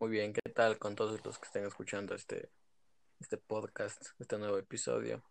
[0.00, 2.48] Muy bien, ¿qué tal con todos los que estén escuchando este,
[3.20, 5.22] este podcast, este nuevo episodio?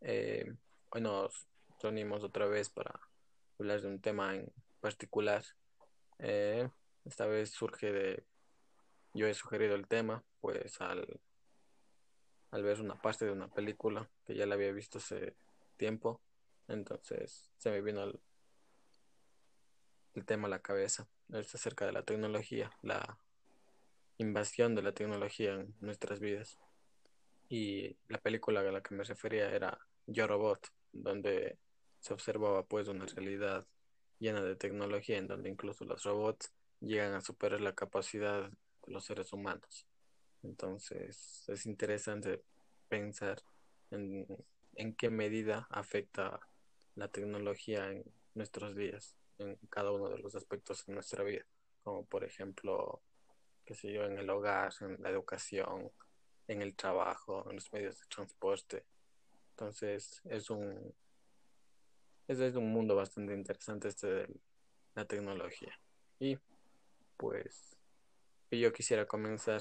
[0.00, 0.50] Eh,
[0.88, 1.46] hoy nos
[1.82, 2.98] reunimos otra vez para
[3.58, 4.50] hablar de un tema en
[4.80, 5.44] particular.
[6.20, 6.70] Eh,
[7.04, 8.24] esta vez surge de,
[9.12, 11.20] yo he sugerido el tema, pues al,
[12.50, 15.36] al ver una parte de una película que ya la había visto hace
[15.76, 16.22] tiempo,
[16.66, 18.18] entonces se me vino el,
[20.14, 21.06] el tema a la cabeza.
[21.30, 23.18] Es acerca de la tecnología, la
[24.18, 26.58] invasión de la tecnología en nuestras vidas.
[27.48, 31.58] Y la película a la que me refería era Yo Robot, donde
[32.00, 33.66] se observaba pues una realidad
[34.18, 39.04] llena de tecnología en donde incluso los robots llegan a superar la capacidad de los
[39.04, 39.86] seres humanos.
[40.42, 42.42] Entonces es interesante
[42.88, 43.42] pensar
[43.90, 44.26] en,
[44.74, 46.40] en qué medida afecta
[46.94, 51.44] la tecnología en nuestros días, en cada uno de los aspectos de nuestra vida,
[51.82, 53.00] como por ejemplo
[53.68, 55.92] qué sé yo, en el hogar, en la educación,
[56.46, 58.86] en el trabajo, en los medios de transporte.
[59.50, 60.94] Entonces es un
[62.26, 64.40] es un mundo bastante interesante este de
[64.94, 65.78] la tecnología.
[66.18, 66.38] Y
[67.18, 67.76] pues
[68.50, 69.60] yo quisiera comenzar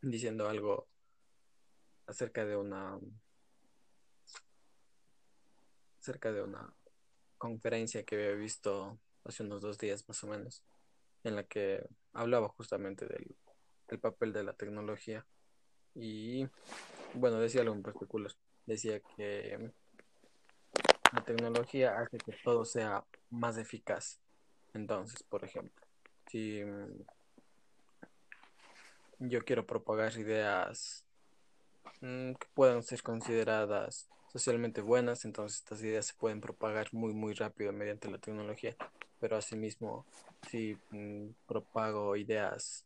[0.00, 0.86] diciendo algo
[2.06, 2.96] acerca de una
[5.98, 6.72] acerca de una
[7.38, 10.62] conferencia que había visto hace unos dos días más o menos
[11.24, 11.84] en la que
[12.16, 15.24] hablaba justamente del, papel de la tecnología.
[15.94, 16.48] Y
[17.14, 18.32] bueno, decía algo en particular.
[18.66, 19.70] Decía que
[21.12, 24.18] la tecnología hace que todo sea más eficaz.
[24.74, 25.86] Entonces, por ejemplo,
[26.28, 26.62] si
[29.18, 31.04] yo quiero propagar ideas
[32.00, 37.32] mm, que puedan ser consideradas socialmente buenas, entonces estas ideas se pueden propagar muy muy
[37.32, 38.76] rápido mediante la tecnología,
[39.20, 40.04] pero asimismo
[40.50, 42.84] si mm, propago ideas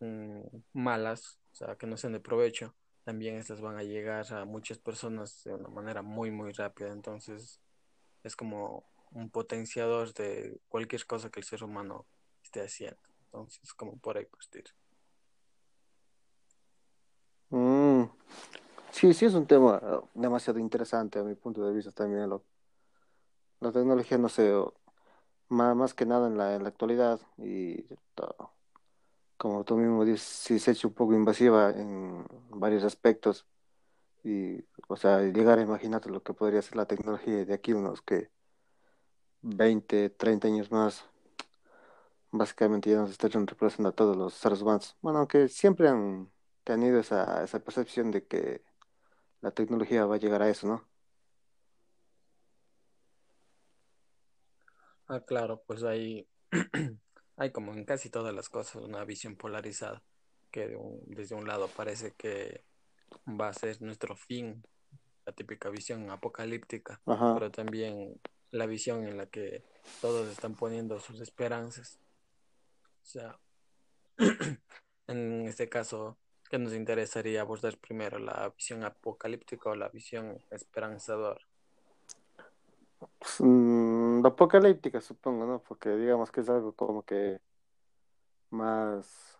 [0.00, 0.40] mm,
[0.72, 4.78] malas, o sea, que no sean de provecho, también estas van a llegar a muchas
[4.78, 6.92] personas de una manera muy, muy rápida.
[6.92, 7.60] Entonces,
[8.22, 12.06] es como un potenciador de cualquier cosa que el ser humano
[12.42, 13.00] esté haciendo.
[13.24, 14.64] Entonces, como por ahí partir.
[17.50, 18.04] Mm,
[18.90, 19.80] sí, sí, es un tema
[20.14, 22.28] demasiado interesante a mi punto de vista también.
[22.28, 22.44] Lo,
[23.60, 24.52] la tecnología, no sé,
[25.48, 27.86] más, más que nada en la, en la actualidad y
[29.36, 33.46] como tú mismo dices, sí se ha hecho un poco invasiva en varios aspectos
[34.24, 38.02] y, o sea, llegar a imaginarte lo que podría ser la tecnología de aquí unos
[38.02, 38.30] que
[39.42, 41.04] 20, 30 años más,
[42.30, 44.96] básicamente ya nos están reemplazando a todos los seres humanos.
[45.00, 46.30] Bueno, aunque siempre han
[46.64, 48.62] tenido esa, esa percepción de que
[49.40, 50.88] la tecnología va a llegar a eso, ¿no?
[55.08, 56.28] Ah, claro, pues hay,
[57.36, 60.02] hay como en casi todas las cosas una visión polarizada,
[60.50, 60.76] que
[61.06, 62.64] desde un lado parece que
[63.26, 64.62] va a ser nuestro fin,
[65.24, 68.20] la típica visión apocalíptica, pero también
[68.50, 69.64] la visión en la que
[70.02, 71.98] todos están poniendo sus esperanzas.
[73.02, 73.38] O sea,
[75.06, 76.18] en este caso,
[76.50, 78.18] ¿qué nos interesaría abordar primero?
[78.18, 81.47] ¿La visión apocalíptica o la visión esperanzadora?
[83.40, 85.62] Mm, apocalíptica, supongo, ¿no?
[85.62, 87.40] Porque digamos que es algo como que
[88.50, 89.38] más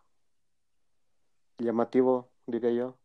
[1.58, 2.98] llamativo, diría yo.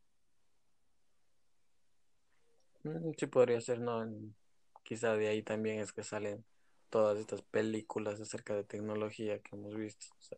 [2.84, 4.06] Mm, sí, podría ser, ¿no?
[4.84, 6.44] Quizá de ahí también es que salen
[6.90, 10.06] todas estas películas acerca de tecnología que hemos visto.
[10.20, 10.38] O sea,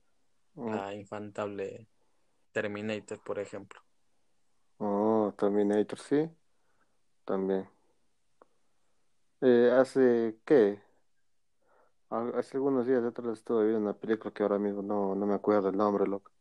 [0.56, 0.76] mm.
[0.76, 1.88] la infantable
[2.52, 3.82] Terminator, por ejemplo.
[4.78, 6.30] Oh, Terminator, sí.
[7.26, 7.75] También.
[9.42, 10.82] Eh, hace, ¿qué?
[12.10, 15.70] Hace algunos días atrás estuve viendo una película que ahora mismo no, no me acuerdo
[15.70, 16.32] el nombre, loco.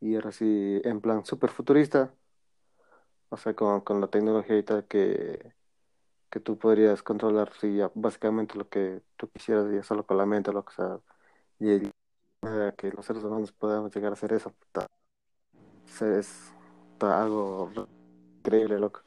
[0.00, 2.14] Y era así, en plan super futurista.
[3.30, 5.54] O sea, con, con la tecnología y tal que,
[6.30, 10.26] que tú podrías controlar, sí, ya, básicamente lo que tú quisieras, ya solo con la
[10.26, 11.00] mente, lo que sea.
[11.60, 11.92] Y el,
[12.76, 14.54] que los seres humanos podamos llegar a hacer eso,
[16.00, 16.52] es
[17.00, 17.70] algo
[18.38, 19.02] increíble, loco.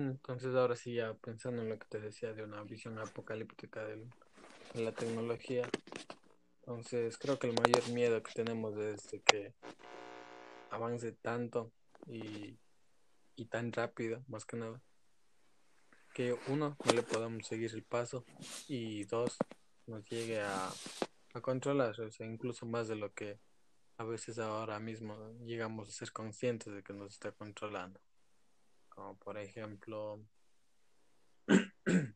[0.00, 4.04] Entonces ahora sí, ya pensando en lo que te decía de una visión apocalíptica de
[4.74, 5.68] la tecnología,
[6.60, 9.54] entonces creo que el mayor miedo que tenemos es de que
[10.70, 11.70] avance tanto
[12.08, 12.58] y,
[13.36, 14.82] y tan rápido, más que nada,
[16.12, 18.24] que uno, no le podamos seguir el paso
[18.66, 19.36] y dos,
[19.86, 20.70] nos llegue a,
[21.34, 23.38] a controlar, o sea, incluso más de lo que
[23.98, 28.00] a veces ahora mismo llegamos a ser conscientes de que nos está controlando
[28.94, 30.20] como por ejemplo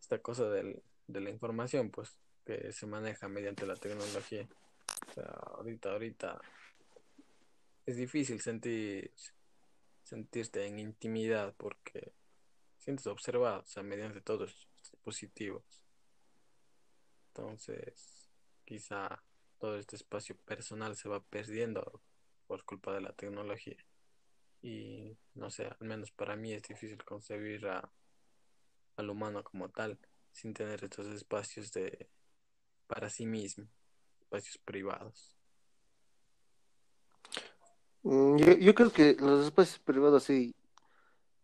[0.00, 4.48] esta cosa del, de la información, pues, que se maneja mediante la tecnología.
[5.56, 6.40] Ahorita, ahorita
[7.86, 9.12] es difícil sentir,
[10.02, 12.12] sentirte en intimidad porque
[12.78, 15.64] sientes observado, o sea, mediante todos los dispositivos.
[17.28, 18.28] Entonces,
[18.64, 19.22] quizá
[19.58, 22.00] todo este espacio personal se va perdiendo
[22.46, 23.76] por culpa de la tecnología.
[24.62, 27.90] Y no sé, al menos para mí es difícil concebir a,
[28.96, 29.98] al humano como tal
[30.32, 32.08] sin tener estos espacios de
[32.86, 33.66] para sí mismo,
[34.20, 35.36] espacios privados.
[38.02, 40.54] Mm, Yo, yo creo que los espacios privados, sí,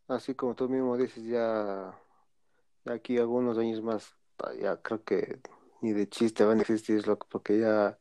[0.08, 1.98] así como tú mismo dices, ya
[2.84, 5.40] de aquí algunos años más, ah, ya creo que
[5.82, 7.98] ni de chiste van a existir, loco, porque ya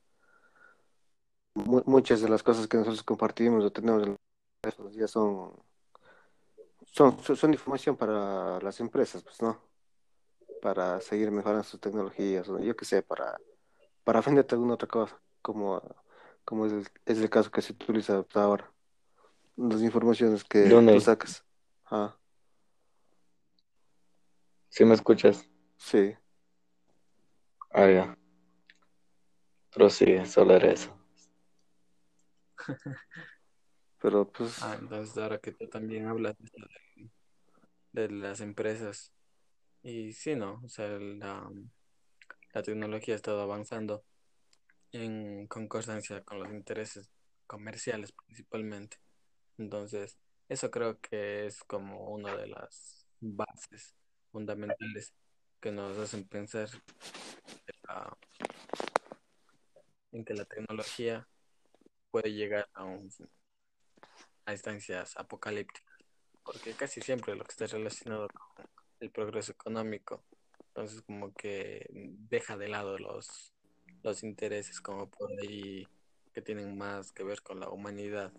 [1.56, 4.18] mu- muchas de las cosas que nosotros compartimos o tenemos
[4.66, 5.52] teléfonos ya son,
[6.92, 9.62] son, son, son información para las empresas, pues, ¿no?
[10.62, 13.40] Para seguir mejorando sus tecnologías, o yo qué sé, para,
[14.04, 15.82] para venderte alguna otra cosa, como,
[16.44, 18.72] como es el, es el caso que se utiliza hasta ahora,
[19.56, 21.46] las informaciones que tú sacas.
[21.86, 22.16] Ah,
[24.70, 25.48] ¿sí me escuchas?
[25.78, 26.16] sí.
[27.72, 28.18] Ah, ya.
[29.72, 30.98] Prosigue, solo era eso.
[34.06, 36.36] Pero pues, Ah, entonces ahora que tú también hablas
[37.92, 39.12] de, las empresas,
[39.82, 40.62] y sí, ¿no?
[40.64, 41.50] O sea, la,
[42.54, 44.06] la tecnología ha estado avanzando
[44.92, 47.10] en concordancia con los intereses
[47.48, 48.98] comerciales principalmente.
[49.58, 50.20] Entonces,
[50.50, 53.96] eso creo que es como una de las bases
[54.32, 55.16] fundamentales
[55.60, 56.70] que nos hacen pensar
[57.88, 58.16] ah,
[60.12, 61.28] en que la tecnología
[62.12, 63.10] puede llegar a, un,
[64.46, 65.98] a instancias apocalípticas,
[66.44, 68.66] porque casi siempre lo que está relacionado con
[69.00, 70.24] el progreso económico,
[70.68, 73.54] entonces como que deja de lado los,
[74.04, 75.88] los intereses como por ahí
[76.34, 78.32] que tienen más que ver con la humanidad,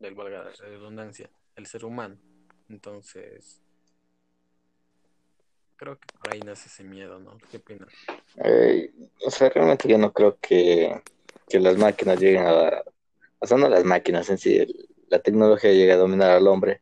[0.00, 2.18] del valga la redundancia, el ser humano.
[2.68, 3.60] Entonces,
[5.76, 7.38] creo que por ahí nace ese miedo, ¿no?
[7.50, 7.88] ¿Qué opinas?
[8.44, 8.92] Eh,
[9.24, 11.02] o sea, realmente yo no creo que,
[11.48, 12.82] que las máquinas lleguen a...
[13.42, 14.64] O sea, no las máquinas en sí,
[15.08, 16.80] la tecnología llegue a dominar al hombre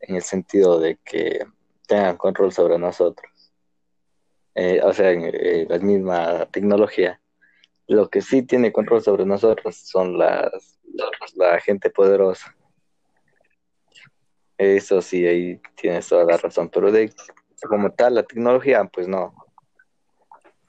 [0.00, 1.46] en el sentido de que
[1.86, 3.32] tengan control sobre nosotros.
[4.54, 7.22] Eh, o sea, eh, la misma tecnología.
[7.86, 10.78] Lo que sí tiene control sobre nosotros son las,
[11.36, 12.54] la gente poderosa.
[14.58, 16.68] Eso sí, ahí tienes toda la razón.
[16.68, 17.10] Pero de
[17.66, 19.34] como tal, la tecnología, pues no.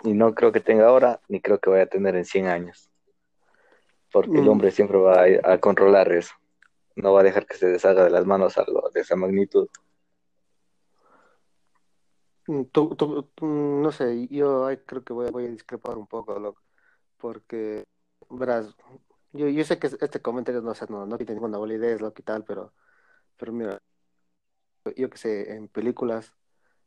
[0.04, 2.89] Y no creo que tenga ahora, ni creo que vaya a tener en 100 años.
[4.12, 6.34] Porque el mm, hombre siempre va a, a controlar eso.
[6.96, 9.70] No va a dejar que se deshaga de las manos algo de esa magnitud.
[12.48, 16.08] mm, tú- tú- tú- no sé, yo creo que voy, a- voy a discrepar un
[16.08, 16.62] poco, loco,
[17.18, 17.86] porque,
[18.30, 18.76] verás,
[19.34, 22.24] yo, yo sé que este comentario no, sé, no, no tiene ninguna validez, lo que
[22.24, 22.74] tal, pero,
[23.38, 23.82] pero mira,
[24.96, 26.34] yo que sé, en películas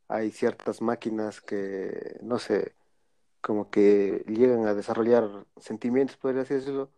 [0.07, 2.75] hay ciertas máquinas que, no sé,
[3.41, 6.91] como que llegan a desarrollar sentimientos, podría así decirlo,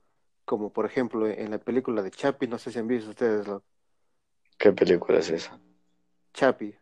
[0.46, 3.64] como por ejemplo en la película de Chappie, no sé si han visto ustedes, lo,
[4.58, 5.60] ¿Qué película es esa?
[6.34, 6.80] Chappie.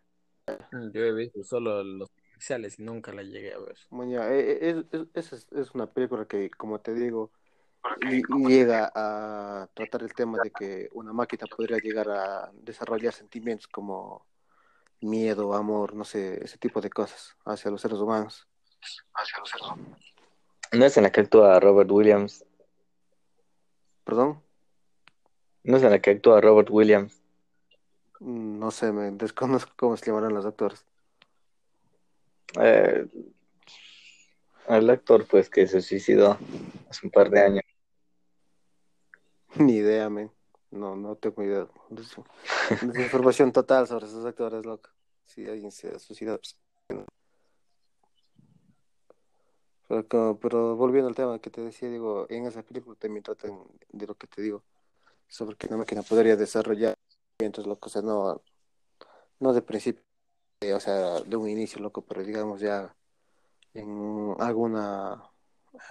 [0.72, 3.78] Mm, Yo he visto solo los comerciales y nunca la llegué a ver.
[3.90, 7.32] Bueno, ya, e- e- es, es, esa es, una película que, como te digo,
[8.02, 13.68] ll- llega a tratar el tema de que una máquina podría llegar a desarrollar sentimientos
[13.68, 14.26] como
[15.02, 18.48] miedo, amor, no sé, ese tipo de cosas hacia los seres humanos.
[20.72, 22.46] No es en la que actúa Robert Williams.
[24.04, 24.42] ¿Perdón?
[25.64, 27.22] No es en la que actúa Robert Williams.
[28.20, 30.86] Mm, No sé, me desconozco cómo se llamarán los actores.
[32.60, 33.08] Eh,
[34.68, 36.38] el actor, pues, que se suicidó
[36.90, 37.64] hace un par de años.
[39.56, 40.32] Ni idea, men.
[40.72, 41.68] No, no tengo idea.
[41.90, 42.16] Des-
[42.82, 44.90] Desinformación total sobre esos actores, loco.
[45.26, 46.40] Si alguien se ha suicidado.
[46.40, 46.58] pues.
[50.02, 53.60] Pero, pero volviendo al tema que te decía, digo, en esa película también tratan
[53.90, 54.64] de lo que te digo,
[55.28, 58.42] sobre que una máquina podría desarrollar sentimientos, loco, o sea, no,
[59.40, 60.04] no de principio,
[60.76, 62.96] o sea, de un inicio, loco, pero digamos ya
[63.74, 65.24] en alguna,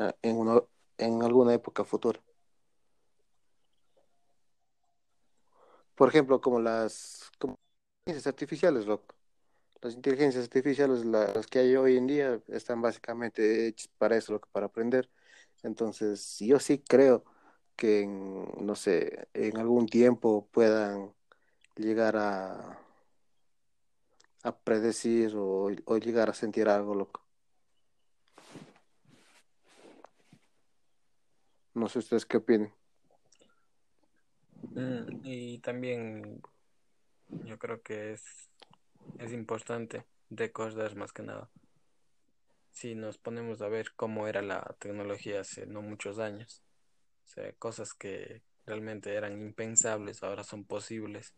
[0.00, 0.62] eh, en una,
[0.98, 2.20] en alguna época futura.
[5.94, 7.56] Por ejemplo, como las como
[8.06, 9.14] inteligencias artificiales, loco.
[9.82, 14.40] Las inteligencias artificiales, la- las que hay hoy en día, están básicamente hechas para eso,
[14.52, 15.10] para aprender.
[15.62, 17.24] Entonces, yo sí creo
[17.76, 21.12] que en, no sé, en algún tiempo puedan
[21.76, 22.78] llegar a
[24.44, 27.24] a predecir o, o llegar a sentir algo, loco.
[31.74, 32.72] No sé ustedes qué opinan.
[34.74, 36.42] Mm, y también
[37.28, 38.22] yo creo que es,
[39.18, 41.50] es importante recordar más que nada.
[42.70, 46.62] Si nos ponemos a ver cómo era la tecnología hace no muchos años,
[47.24, 51.34] o sea, cosas que realmente eran impensables ahora son posibles.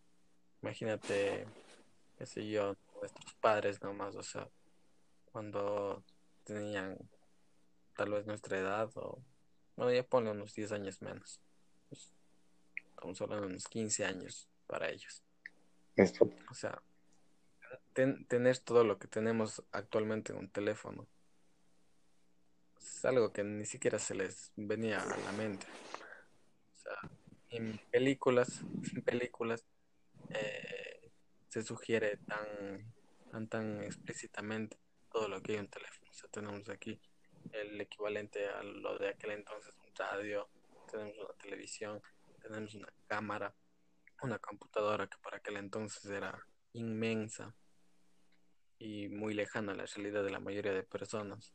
[0.63, 1.47] Imagínate,
[2.19, 4.49] qué sé yo, nuestros padres nomás, o sea,
[5.33, 6.05] cuando
[6.45, 6.99] tenían
[7.97, 9.23] tal vez nuestra edad o,
[9.77, 11.41] bueno, ya ponle unos 10 años menos.
[11.89, 12.13] Pues,
[12.77, 15.23] estamos hablando de unos 15 años para ellos.
[15.97, 16.31] Esto.
[16.51, 16.81] O sea,
[17.93, 21.07] ten- tener todo lo que tenemos actualmente en un teléfono
[22.85, 25.67] es algo que ni siquiera se les venía a la mente.
[26.75, 27.11] O sea,
[27.51, 28.61] en películas,
[28.95, 29.65] en películas
[30.31, 31.11] eh,
[31.49, 32.93] se sugiere tan,
[33.31, 34.79] tan, tan explícitamente
[35.11, 36.11] todo lo que hay en un teléfono.
[36.11, 37.01] O sea, tenemos aquí
[37.53, 40.49] el equivalente a lo de aquel entonces, un radio,
[40.91, 42.03] tenemos una televisión,
[42.43, 43.55] tenemos una cámara,
[44.23, 47.55] una computadora que para aquel entonces era inmensa
[48.85, 51.55] y muy lejana a la realidad de la mayoría de personas.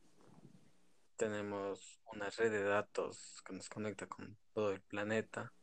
[1.15, 5.53] Tenemos una red de datos que nos conecta con todo el planeta.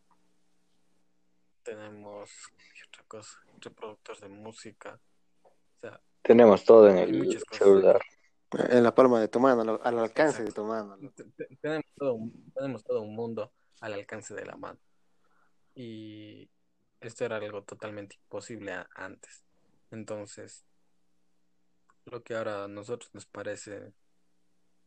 [1.64, 5.00] Tenemos ¿qué otra cosa, reproductor de música.
[5.42, 8.00] O sea, Tenemos todo en el cosas celular.
[8.68, 10.96] En la palma de tu mano, al- al alcance de tu mano.
[11.61, 14.78] tenemos todo, un- tenemos todo un mundo al alcance de la mano.
[15.75, 16.49] Y
[17.00, 19.44] esto era algo totalmente imposible antes.
[19.90, 20.64] Entonces,
[22.06, 23.92] lo que ahora a nosotros nos parece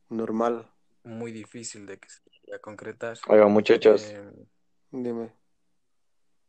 [0.09, 0.67] Normal.
[1.03, 3.17] muy difícil de que se llegue a concretar.
[3.27, 4.31] Oigan, muchachos, eh,
[4.91, 5.31] Dime.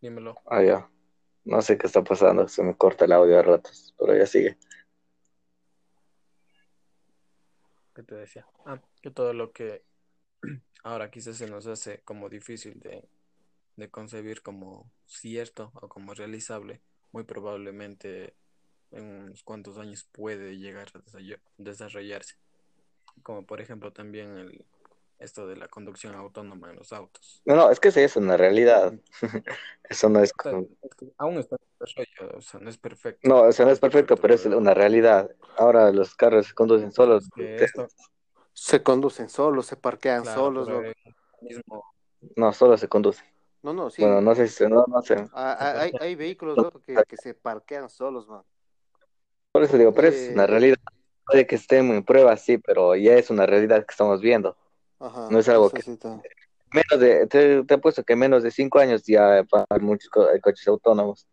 [0.00, 0.37] dímelo.
[0.47, 0.89] ah, ya.
[1.45, 4.57] No sé qué está pasando, se me corta el audio a ratos, pero ya sigue.
[7.95, 8.47] ¿Qué te decía?
[8.65, 9.85] Ah, que todo lo que
[10.85, 13.09] ahora quizás se nos hace como difícil de,
[13.77, 16.81] de concebir como cierto o como realizable,
[17.12, 18.35] muy probablemente
[18.93, 22.37] en unos cuantos años puede llegar a desarroll- desarrollarse.
[23.23, 24.65] Como por ejemplo también el,
[25.19, 27.43] esto de la conducción autónoma en los autos.
[27.45, 28.95] No, no, es que eso es una realidad.
[29.85, 33.29] Eso no es como- es que aún está en desarrollo, o sea, no es perfecto.
[33.29, 35.31] No, o sea, no es perfecto, pero es una realidad.
[35.59, 37.29] Ahora los carros se conducen solos.
[37.37, 37.89] Es esto,
[38.53, 40.69] Se conducen solos, se parquean claro, solos.
[40.69, 40.95] el
[41.41, 41.85] mismo
[42.37, 43.27] No, solo se conducen.
[43.63, 44.03] No, no, sí.
[44.03, 45.17] Bueno, no sé si no, no sé.
[45.33, 46.57] Ah, ah, hay, hay vehículos
[46.87, 48.43] que, que se parquean solos, man.
[49.52, 50.76] Por eso digo, pero es una Eh, realidad.
[51.26, 54.57] Puede que estén en prueba, sí, pero ya es una realidad que estamos viendo.
[54.99, 55.83] Ajá, No es algo que-.
[56.73, 60.09] Menos de, te, te apuesto que menos de cinco años ya van a haber muchos
[60.09, 61.26] co- coches autónomos.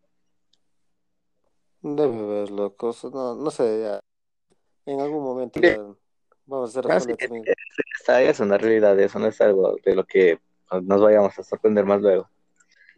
[1.81, 2.89] Debe haber, loco.
[2.89, 3.99] eso No, no sé, ya.
[4.85, 5.67] En algún momento Sí.
[5.67, 5.77] ya
[6.47, 7.13] vamos a ser Ah, sí.
[8.01, 10.39] Esa es una realidad, eso no es algo de lo que
[10.83, 12.29] nos vayamos a sorprender más luego.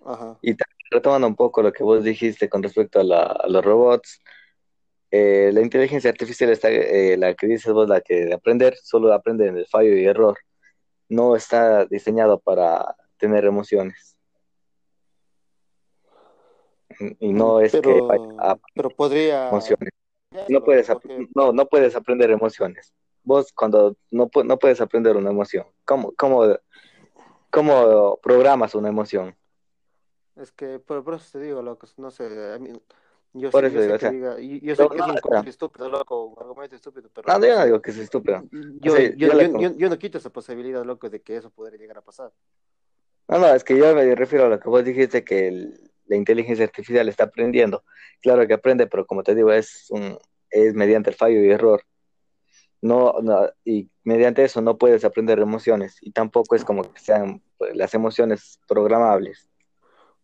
[0.06, 0.38] Ajá.
[0.42, 0.56] Y
[0.92, 4.22] retomando un poco lo que vos dijiste con respecto a, la- a los robots,
[5.12, 9.12] eh, la inteligencia artificial está, eh, la que dices vos, la que de aprender, solo
[9.14, 10.38] aprende en el fallo y error.
[11.08, 14.18] No está diseñado para tener emociones.
[17.20, 19.50] Y no es que pero, vaya a pero podría.
[19.50, 19.90] emociones.
[20.48, 22.94] No puedes, porque- no, no puedes aprender emociones.
[23.24, 26.56] Vos cuando no, no puedes aprender una emoción, ¿cómo, cómo,
[27.50, 29.36] cómo programas una emoción?
[30.36, 32.72] Es que por, por eso te digo, loco, no sé, a mí,
[33.34, 34.90] yo Por sé, eso yo sé digo, o que sea, diga, yo, yo sé no,
[34.90, 37.92] que es un o estúpido, loco, un argumento estúpido, pero No, yo no digo que
[37.92, 38.44] es estúpido.
[38.52, 39.28] yo, O sea, yo,
[39.60, 42.32] yo yo- no quito esa posibilidad, loco, de que eso podría llegar a pasar.
[43.28, 46.16] No, no, es que yo me refiero a lo que vos dijiste, que el- la
[46.16, 47.84] inteligencia artificial está aprendiendo.
[48.22, 50.18] Claro que aprende, pero como te digo, es un,
[50.50, 51.84] es mediante el fallo y error.
[52.82, 57.44] No, no, y mediante eso no puedes aprender emociones, y tampoco es como que sean
[57.58, 59.50] pues, las emociones programables.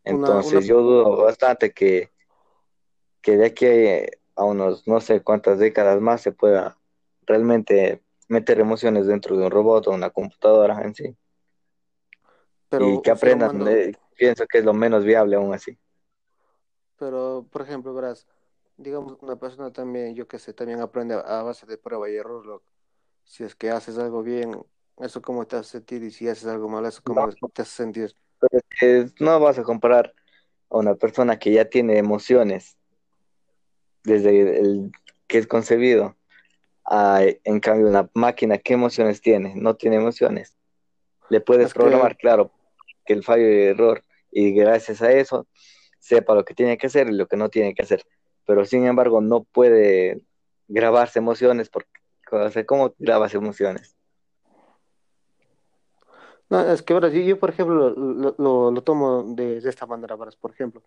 [0.05, 2.09] Una- Entonces una- yo dudo bastante que,
[3.25, 3.65] que de aquí
[4.37, 6.77] a unos no sé cuántas décadas más se pueda
[7.27, 11.17] realmente meter emociones dentro de un robot o una computadora en sí.
[12.69, 15.77] Pero y que aprendan, humano- eh, pienso que es lo menos viable aún así.
[16.97, 18.25] Pero, por ejemplo, verás,
[18.77, 22.45] digamos, una persona también, yo qué sé, también aprende a base de prueba y error,
[22.45, 22.65] loco.
[23.25, 24.65] Si es que haces algo bien,
[24.97, 27.49] eso cómo te hace sentir, y si haces algo mal, eso cómo No.
[27.53, 28.15] te hace sentir.
[28.39, 30.13] Pero es que no vas a comparar
[30.69, 32.77] a una persona que ya tiene emociones
[34.05, 34.91] desde el
[35.27, 36.15] que es concebido
[37.43, 39.53] en cambio, una máquina, ¿qué emociones tiene?
[39.55, 40.55] No tiene emociones.
[41.29, 42.51] Le puedes Es que- programar, claro,
[43.05, 45.47] que el fallo y error, y gracias a eso
[45.99, 48.03] sepa lo que tiene que hacer y lo que no tiene que hacer.
[48.47, 50.21] pero sin embargo no puede
[50.67, 51.89] grabarse emociones porque,
[52.31, 53.95] o sea, ¿cómo grabas emociones?
[56.47, 60.15] No, es que ahora yo, por ejemplo, lo, lo, lo tomo de, de, esta manera,
[60.15, 60.35] ¿verdad?
[60.39, 60.83] Por ejemplo,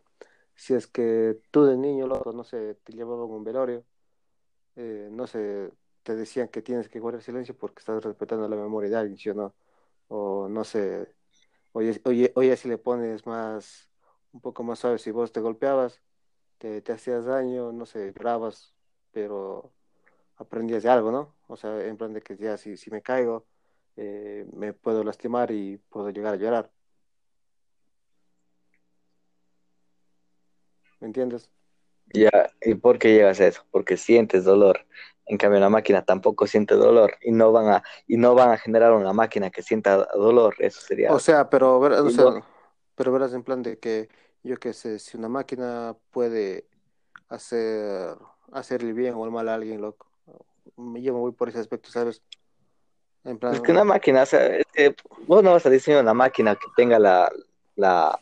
[0.59, 3.87] si es que tú de niño, loco, no sé, te llevaban un velorio,
[4.77, 5.73] eh, no sé,
[6.03, 9.31] te decían que tienes que guardar silencio porque estás respetando la memoria de alguien, ¿sí
[9.31, 9.55] o no?
[10.09, 11.15] O no sé,
[11.73, 13.91] oye, oye, oye, si le pones más,
[14.33, 16.03] un poco más suave, si vos te golpeabas,
[16.59, 18.75] te, te hacías daño, no sé, grabas,
[19.13, 19.73] pero
[20.37, 21.37] aprendías de algo, ¿no?
[21.49, 23.47] O sea, en plan de que ya si, si me caigo,
[23.97, 26.73] eh, me puedo lastimar y puedo llegar a llorar.
[31.01, 31.51] ¿Me entiendes?
[32.13, 32.31] Ya,
[32.63, 33.65] ¿y por qué llegas a eso?
[33.71, 34.87] Porque sientes dolor.
[35.27, 38.57] En cambio, la máquina tampoco siente dolor y no van a y no van a
[38.57, 40.55] generar una máquina que sienta dolor.
[40.59, 41.13] Eso sería.
[41.13, 42.43] O sea, pero ver, o sea,
[42.95, 44.09] pero verás en plan de que
[44.43, 46.67] yo qué sé, si una máquina puede
[47.29, 48.17] hacer
[48.53, 50.07] hacerle bien o el mal a alguien, loco,
[50.77, 52.23] yo me voy por ese aspecto, ¿sabes?
[53.25, 54.95] En plan, es que una máquina, o sea, es que
[55.27, 57.31] vos no vas a diseñar una máquina que tenga la,
[57.77, 58.19] la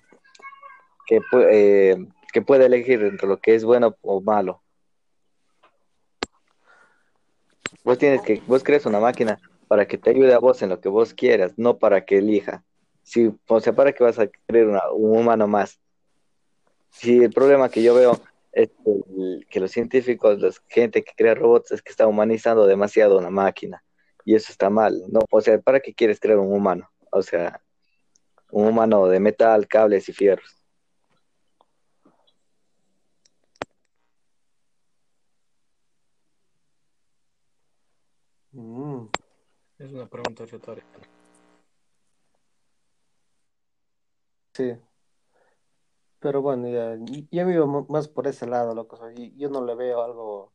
[1.06, 2.08] que, eh,
[2.44, 4.62] que elegir entre lo que es bueno o malo.
[7.84, 10.80] Vos tienes que, vos crees una máquina para que te ayude a vos en lo
[10.80, 12.64] que vos quieras, no para que elija.
[13.02, 15.80] Si, o sea, para que vas a crear una, un humano más.
[16.90, 18.20] Si el problema que yo veo
[18.52, 18.70] es
[19.48, 23.82] que los científicos, la gente que crea robots, es que está humanizando demasiado una máquina.
[24.24, 25.20] Y eso está mal, ¿no?
[25.30, 26.90] O sea, ¿para qué quieres crear un humano?
[27.12, 27.60] O sea,
[28.50, 30.56] un humano de metal, cables y fierros.
[38.56, 39.08] Mm.
[39.78, 40.98] Es una pregunta retórica.
[44.54, 44.74] Sí.
[46.18, 46.96] Pero bueno, ya,
[47.30, 48.96] ya me iba más por ese lado, loco.
[48.96, 50.52] O sea, yo no le veo algo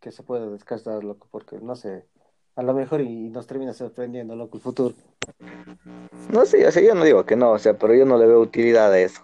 [0.00, 2.06] que se pueda descartar, loco, porque no sé,
[2.56, 4.94] a lo mejor y nos termina sorprendiendo, loco, el futuro.
[6.32, 8.26] No sé, o sea, yo no digo que no, o sea, pero yo no le
[8.26, 9.22] veo utilidad a eso.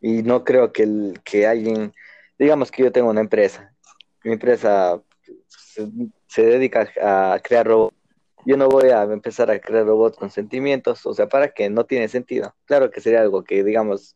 [0.00, 1.92] Y no creo que, el, que alguien,
[2.38, 3.74] digamos que yo tengo una empresa,
[4.22, 5.02] mi empresa
[6.26, 7.96] se, dedica a crear robots.
[8.44, 11.84] Yo no voy a empezar a crear robots con sentimientos, o sea, para que no
[11.84, 12.54] tiene sentido.
[12.64, 14.14] Claro que sería algo que, digamos,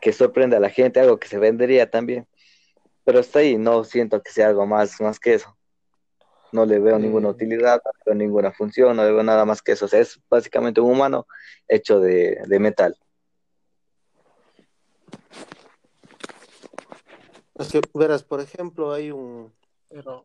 [0.00, 2.26] que sorprenda a la gente, algo que se vendería también.
[3.04, 5.56] Pero hasta ahí no siento que sea algo más, más que eso.
[6.52, 9.62] No le veo ninguna utilidad, no le veo ninguna función, no le veo nada más
[9.62, 9.84] que eso.
[9.86, 11.26] O sea, es básicamente un humano
[11.68, 12.96] hecho de, de metal.
[17.60, 19.52] Es que, verás, por ejemplo, hay un...
[19.88, 20.24] Pero,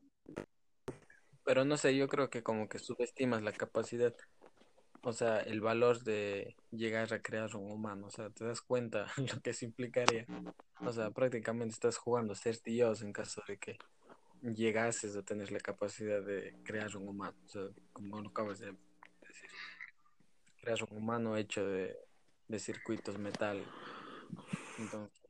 [1.46, 4.14] pero no sé, yo creo que como que subestimas la capacidad,
[5.04, 9.06] o sea, el valor de llegar a crear un humano, o sea, te das cuenta
[9.18, 10.26] lo que eso implicaría.
[10.82, 13.78] O sea, prácticamente estás jugando a ser Dios en caso de que
[14.42, 17.62] llegases a tener la capacidad de crear un humano, o sea,
[17.94, 18.76] como lo acabas de
[19.22, 19.50] decir,
[20.62, 21.96] crear un humano hecho de,
[22.48, 23.64] de circuitos metal.
[24.80, 25.22] Entonces,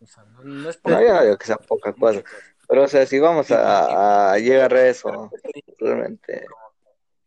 [0.00, 2.22] o sea, no, no es digo que sea poca cosa.
[2.68, 5.30] Pero, o sea, si vamos a, a llegar a eso,
[5.78, 6.46] realmente.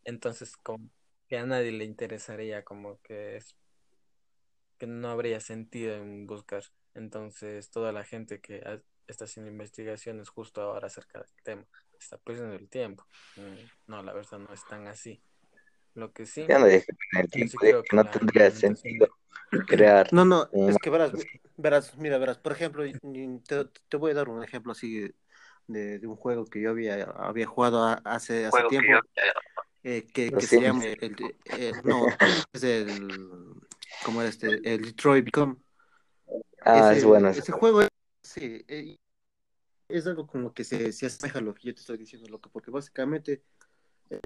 [0.04, 0.90] Entonces, como
[1.28, 3.56] que a nadie le interesaría, como que es
[4.78, 6.64] que no habría sentido en buscar.
[6.94, 11.66] Entonces, toda la gente que ha- está haciendo investigaciones justo ahora acerca del tema
[12.00, 13.06] está perdiendo el tiempo.
[13.36, 15.22] Mm, No, la verdad no es tan así.
[15.96, 17.50] Lo que sí, Ya no dije que el sí
[17.94, 19.08] no tendría sentido
[19.68, 21.12] crear No, no, un es que verás,
[21.58, 22.84] verás, mira, verás, por ejemplo,
[23.48, 25.14] te, te voy a dar un ejemplo así
[25.70, 29.00] de, de un juego que yo había, había jugado a- hace, hace que tiempo, yo-
[29.84, 32.08] eh, que, se llama, el, eh, no,
[32.54, 33.30] es el,
[34.04, 34.48] ¿cómo era este?
[34.64, 35.56] El Detroit Become.
[36.62, 37.30] Ah, Ese, es bueno.
[37.30, 37.82] ese juego,
[38.22, 38.98] sí, eh,
[39.88, 42.28] es algo con lo que se, se asemeja a lo que yo te estoy diciendo,
[42.30, 43.44] loco, porque básicamente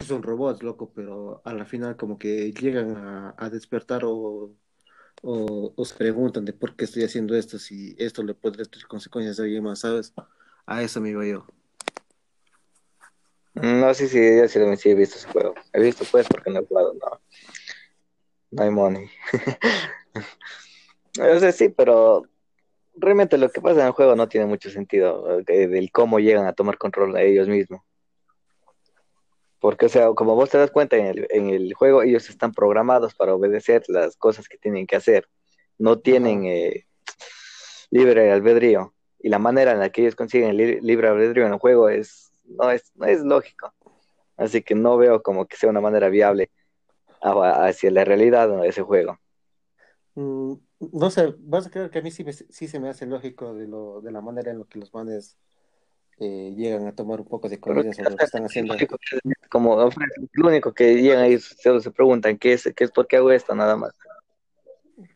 [0.05, 4.55] son robots, loco, pero a la final como que llegan a, a despertar o,
[5.23, 8.87] o, o se preguntan de por qué estoy haciendo esto, si esto le puede traer
[8.87, 10.13] consecuencias a alguien más, ¿sabes?
[10.65, 11.45] A eso me iba yo.
[13.55, 15.53] No, sí, sí, yo sí, sí he visto ese juego.
[15.73, 17.21] He visto, pues, porque no he jugado, no.
[18.51, 19.09] No hay money.
[21.19, 22.23] O sea, sí, pero
[22.95, 26.47] realmente lo que pasa en el juego no tiene mucho sentido, eh, del cómo llegan
[26.47, 27.81] a tomar control de ellos mismos.
[29.59, 32.51] Porque, o sea, como vos te das cuenta en el, en el juego, ellos están
[32.51, 35.29] programados para obedecer las cosas que tienen que hacer.
[35.77, 36.87] No tienen eh,
[37.91, 38.93] libre albedrío.
[39.23, 42.33] Y la manera en la que ellos consiguen li- libre albedrío en el juego es
[42.45, 43.73] no, es, no es lógico.
[44.37, 46.51] Así que no veo como que sea una manera viable
[47.21, 49.19] hacia la realidad de ese juego.
[50.15, 50.53] Mm,
[50.93, 53.53] No sé, vas a creer que a mí sí, me- sí se me hace lógico
[53.53, 55.37] de, lo, de la manera en la que los manes
[56.19, 58.75] eh, llegan a tomar un poco de conciencia sobre lo que están haciendo.
[59.49, 59.89] como
[60.33, 63.31] lo único que llegan ahí solo se preguntan qué es, qué es por qué hago
[63.31, 63.93] esto, nada más.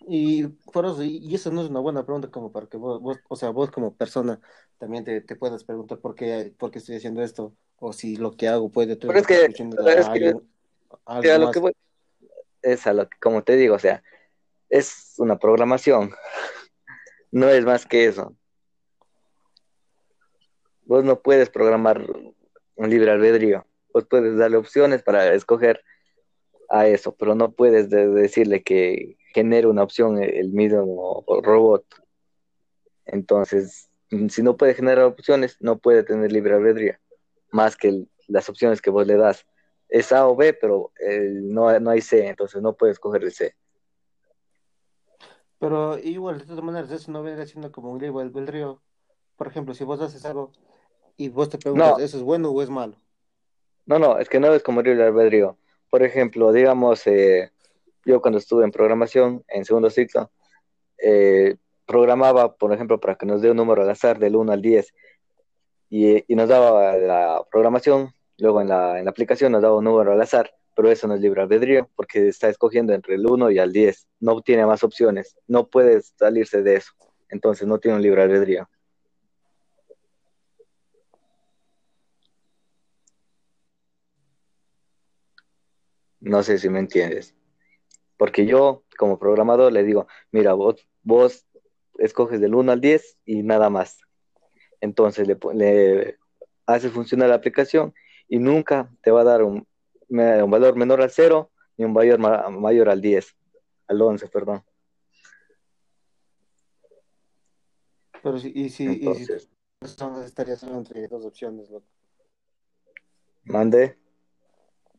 [0.09, 3.19] Y por eso, y, eso no es una buena pregunta como para que vos, vos,
[3.27, 4.39] o sea, vos como persona
[4.77, 8.31] también te, te puedas preguntar por qué, por qué estoy haciendo esto, o si lo
[8.31, 10.33] que hago puede Pero es que- es a que-
[11.05, 11.73] a lo que voy
[12.61, 14.01] es a lo que, como te digo, o sea,
[14.69, 16.11] es una programación,
[17.31, 18.33] no es más que eso.
[20.85, 22.01] Vos no puedes programar
[22.75, 25.83] un libre albedrío, vos puedes darle opciones para escoger
[26.69, 31.85] a eso, pero no puedes de- decirle que genere una opción el mismo robot.
[33.05, 33.89] Entonces,
[34.29, 36.95] si no puede generar opciones, no puede tener libre albedrío,
[37.51, 39.45] más que las opciones que vos le das.
[39.89, 43.31] Es A o B, pero eh, no, no hay C, entonces no puedes escoger el
[43.31, 43.55] C.
[45.59, 48.81] Pero igual, de todas maneras, eso no vendría siendo como un libre albedrío.
[49.37, 50.51] Por ejemplo, si vos haces algo
[51.17, 51.97] y vos te preguntas, No.
[51.99, 52.97] ¿eso es bueno o es malo?
[53.85, 55.57] No, no, es que no es como libre albedrío.
[55.89, 57.51] Por ejemplo, digamos, eh,
[58.05, 60.31] yo cuando estuve en programación, en segundo ciclo,
[60.97, 64.61] eh, programaba, por ejemplo, para que nos dé un número al azar del 1 al
[64.61, 64.93] 10
[65.89, 69.85] y, y nos daba la programación, luego en la, en la aplicación nos daba un
[69.85, 73.51] número al azar, pero eso no es libre albedrío porque está escogiendo entre el 1
[73.51, 76.91] y el 10, no tiene más opciones, no puedes salirse de eso,
[77.29, 78.69] entonces no tiene un libre albedrío.
[86.19, 87.35] No sé si me entiendes.
[88.17, 91.45] Porque yo, como programador, le digo, mira, vos, vos
[91.99, 93.99] escoges del 1 al 10 y nada más.
[94.81, 96.17] Entonces le, le
[96.65, 97.93] haces funcionar la aplicación
[98.27, 99.67] y nunca te va a dar un,
[100.09, 103.35] un valor menor al 0 ni un mayor, ma- mayor al 10,
[103.87, 104.63] al 11, perdón.
[108.23, 109.49] Pero si, y si, y si Entonces,
[109.83, 111.85] son- estaría solo entre dos opciones, loco.
[113.45, 113.97] mande.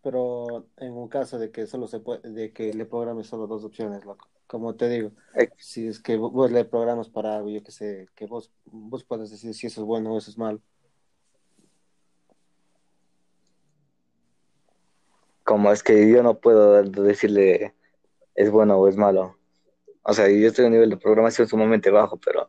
[0.03, 3.65] Pero en un caso de que solo se puede, de que le programes solo dos
[3.65, 4.29] opciones, loco.
[4.47, 5.11] Como te digo,
[5.57, 9.05] si es que vo- vos le programas para algo, yo que sé, que vos, vos
[9.05, 10.61] puedes decir si eso es bueno o eso es malo.
[15.45, 17.75] Como es que yo no puedo decirle
[18.35, 19.37] es bueno o es malo.
[20.03, 22.49] O sea, yo estoy a un nivel de programación sumamente bajo, pero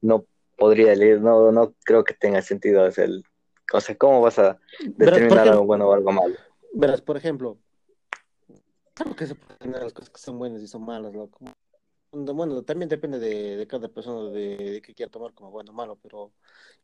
[0.00, 0.24] no
[0.56, 2.84] podría leer, no, no creo que tenga sentido.
[2.84, 3.24] O sea, el-
[3.72, 4.58] o sea, ¿cómo vas a
[4.96, 6.34] determinar algo bueno o algo malo?
[6.74, 7.58] Verás, por ejemplo,
[8.94, 11.40] claro que se pueden tener las cosas que son buenas y son malas, loco.
[12.12, 15.74] Bueno, también depende de, de cada persona de, de que quiera tomar como bueno o
[15.74, 16.32] malo, pero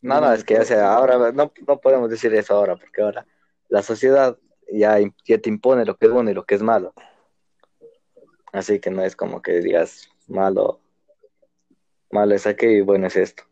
[0.03, 3.27] No, no, es que, o sea, ahora no, no podemos decir eso ahora, porque ahora
[3.69, 4.39] la sociedad
[4.73, 6.95] ya, ya te impone lo que es bueno y lo que es malo.
[8.53, 10.81] Así que no es como que digas malo,
[12.11, 13.45] malo es aquello y bueno es esto.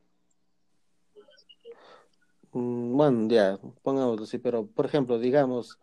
[2.52, 5.78] Mm, Bueno, ya, pongámoslo así, pero por ejemplo, digamos,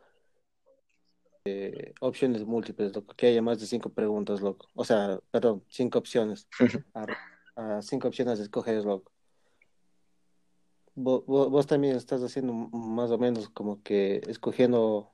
[1.45, 4.67] eh, opciones múltiples, loco, que haya más de cinco preguntas, loco.
[4.75, 6.47] O sea, perdón, cinco opciones.
[7.55, 9.11] A, a cinco opciones escoges, loco.
[10.95, 15.11] Vo- vo- Vos, también estás haciendo más o menos como que escogiendo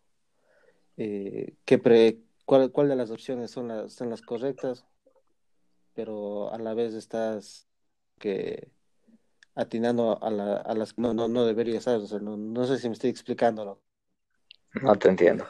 [0.97, 4.85] eh, qué pre, cuál, cuál de las opciones son las, son las correctas,
[5.93, 7.67] pero a la vez estás
[8.17, 8.69] que
[9.55, 11.45] atinando a, la, a las que no, no, no
[12.07, 13.81] sea, no, no sé si me estoy explicándolo.
[14.81, 15.45] No te entiendo.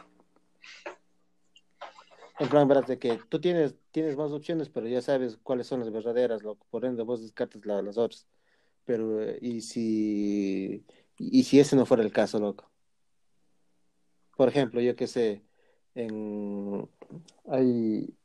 [2.39, 5.81] En plan, verás, de que tú tienes, tienes más opciones, pero ya sabes cuáles son
[5.81, 6.65] las verdaderas, loco.
[6.69, 8.27] Por ende, vos descartas la- las otras.
[8.85, 10.85] Pero, eh, ¿y si,
[11.17, 12.69] y si ese no fuera el caso, loco?
[14.37, 15.43] Por ejemplo, yo qué sé,
[15.95, 16.89] en,
[17.47, 18.15] hay,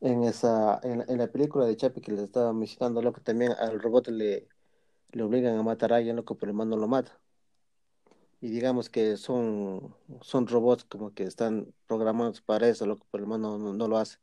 [0.00, 3.80] en esa, en, en la película de Chapi que les estaba mencionando, loco, también al
[3.80, 4.48] robot le,
[5.12, 7.20] le obligan a matar a alguien, loco, pero el man lo mata.
[8.40, 13.28] Y digamos que son, son robots como que están programados para eso, loco, pero el
[13.28, 14.18] man no, no, no lo hace.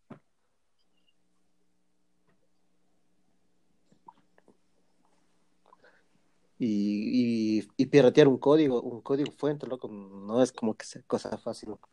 [6.58, 11.01] Y, y, y piratear un código, un código fuente, loco, no es como que sea
[11.06, 11.89] cosa fácil, loco.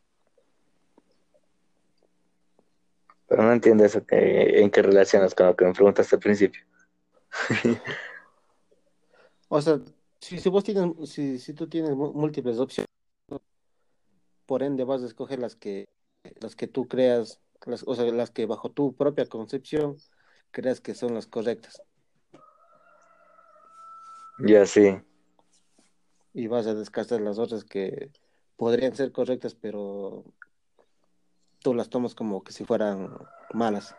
[3.26, 6.62] Pero no entiendo eso que, en qué relacionas con lo que me preguntaste al principio.
[9.54, 9.80] O sea,
[10.22, 12.88] si, si vos tienes, si, si tú tienes múltiples opciones,
[14.46, 15.88] por ende vas a escoger las que,
[16.40, 19.96] las que tú creas, las, o sea, las que bajo tu propia concepción
[20.52, 21.82] creas que son las correctas.
[24.38, 24.96] Ya sí.
[26.34, 28.12] Y vas a descartar las otras que
[28.56, 30.24] podrían ser correctas, pero
[31.58, 33.12] tú las tomas como que si fueran
[33.52, 33.94] malas.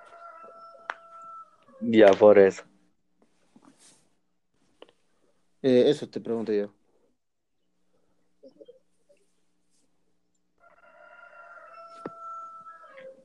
[1.82, 2.64] Ya, por eso.
[5.64, 6.70] Eh, eso te pregunto yo.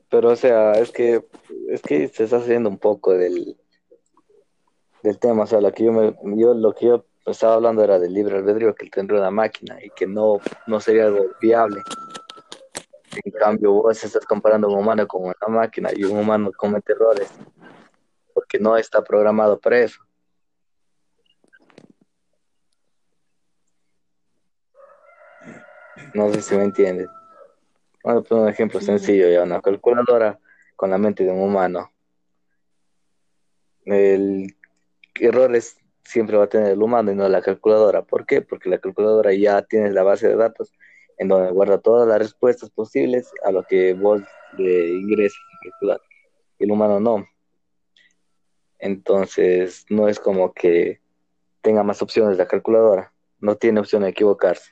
[0.09, 1.23] Pero, o sea, es que,
[1.69, 3.57] es que se está haciendo un poco del,
[5.03, 5.43] del tema.
[5.43, 8.37] O sea, lo que yo, me, yo, lo que yo estaba hablando era del libre
[8.37, 11.81] albedrío que tendría una máquina y que no, no sería algo viable.
[13.23, 17.29] En cambio, vos estás comparando un humano con una máquina y un humano comete errores
[18.33, 19.99] porque no está programado para eso.
[26.13, 27.07] No sé si me entiendes.
[28.03, 30.39] Bueno, pues un ejemplo sencillo, ya una calculadora
[30.75, 31.91] con la mente de un humano.
[33.85, 34.55] El
[35.19, 38.03] errores siempre va a tener el humano y no la calculadora.
[38.03, 38.41] ¿Por qué?
[38.41, 40.71] Porque la calculadora ya tiene la base de datos
[41.17, 44.21] en donde guarda todas las respuestas posibles a lo que vos
[44.57, 46.01] le ingreses a calcular.
[46.57, 47.27] El humano no.
[48.79, 51.01] Entonces, no es como que
[51.61, 53.13] tenga más opciones la calculadora.
[53.39, 54.71] No tiene opción de equivocarse.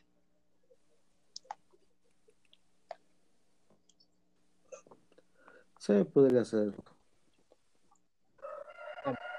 [5.79, 6.73] Sí, podría ser.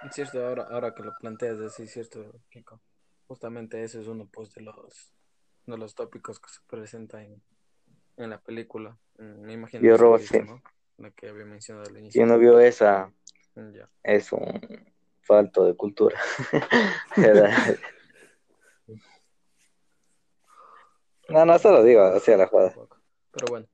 [0.07, 2.81] Es cierto, ahora, ahora que lo planteas así, cierto, Kiko.
[3.27, 5.12] Justamente ese es uno pues, de los
[5.66, 7.42] de los tópicos que se presentan en,
[8.16, 8.96] en la película.
[9.18, 10.40] Mm, Me imagino Yo sí sí.
[10.40, 10.62] ¿no?
[10.96, 12.22] La que había mencionado al Si inicio.
[12.22, 13.12] uno vio esa,
[13.55, 13.88] Mm, Ya.
[14.05, 16.18] es un falto de cultura.
[21.29, 22.72] No, no, solo digo, hacia la jugada.
[23.33, 23.66] Pero bueno.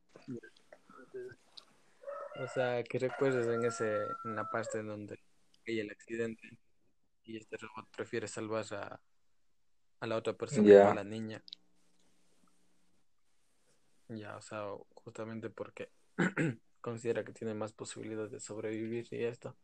[2.44, 5.18] O sea, que recuerdes en ese, en la parte en donde
[5.66, 6.58] hay el accidente
[7.24, 9.00] y este robot prefiere salvar a,
[10.00, 11.42] a la otra persona, a la niña.
[14.08, 15.90] Ya, o sea, justamente porque
[16.82, 19.56] considera que tiene más posibilidades de sobrevivir y esto.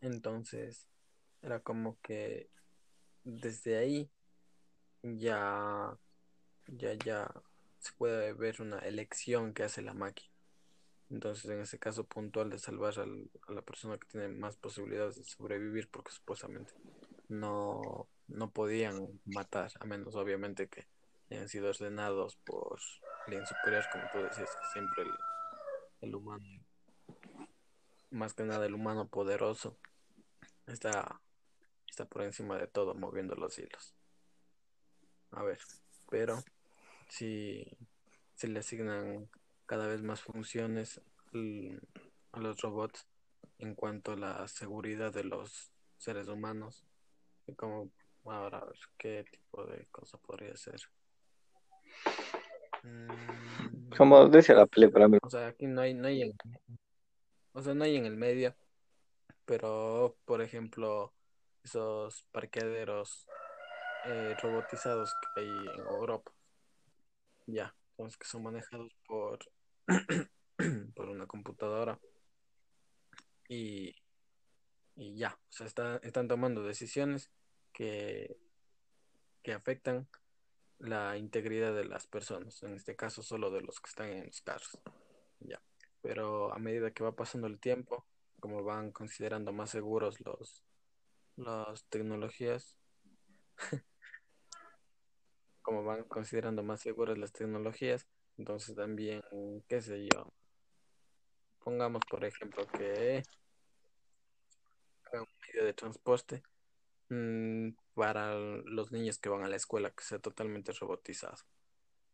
[0.00, 0.86] Entonces,
[1.42, 2.48] era como que
[3.24, 4.08] desde ahí
[5.02, 5.98] ya,
[6.68, 7.28] ya, ya
[7.80, 10.35] se puede ver una elección que hace la máquina.
[11.10, 15.16] Entonces, en ese caso puntual de salvar al- a la persona que tiene más posibilidades
[15.16, 16.72] de sobrevivir, porque supuestamente
[17.28, 20.86] no, no podían matar, a menos obviamente que
[21.30, 22.78] hayan sido ordenados por
[23.26, 25.10] alguien superior, como tú decías, siempre el,
[26.02, 26.44] el humano,
[28.10, 29.76] más que nada el humano poderoso,
[30.66, 31.20] está,
[31.88, 33.94] está por encima de todo, moviendo los hilos.
[35.32, 35.58] A ver,
[36.10, 36.42] pero
[37.10, 37.66] si,
[38.36, 39.28] si le asignan
[39.66, 41.00] cada vez más funciones
[41.32, 41.80] al-
[42.32, 43.06] a los robots
[43.58, 46.84] en cuanto a la seguridad de los seres humanos,
[47.46, 47.90] y como
[48.24, 50.80] ahora ver qué tipo de cosa podría ser.
[52.82, 55.26] Mm, Como decía la película, amigo.
[55.26, 56.32] o sea, aquí no hay, no hay en,
[57.52, 58.54] o sea, no hay en el medio,
[59.44, 61.12] pero por ejemplo,
[61.64, 63.26] esos parqueaderos
[64.06, 66.32] eh, robotizados que hay en Europa,
[67.46, 69.38] ya, entonces que son manejados por,
[70.94, 71.98] por una computadora
[73.48, 73.94] y,
[74.96, 77.30] y ya, o sea, está- están tomando decisiones
[77.72, 78.36] que,
[79.42, 80.08] que afectan
[80.78, 84.42] la integridad de las personas, en este caso solo de los que están en los
[84.42, 84.78] carros,
[85.40, 85.62] ya.
[86.02, 88.06] Pero a medida que va pasando el tiempo,
[88.40, 90.64] como van considerando más seguros los
[91.36, 92.76] las tecnologías,
[95.62, 98.06] como van considerando más seguras las tecnologías,
[98.38, 99.22] entonces también,
[99.68, 100.32] qué sé yo,
[101.62, 103.22] pongamos por ejemplo que
[105.12, 106.42] un medio de transporte
[107.08, 111.38] mm, para los niños que van a la escuela que sea totalmente robotizado.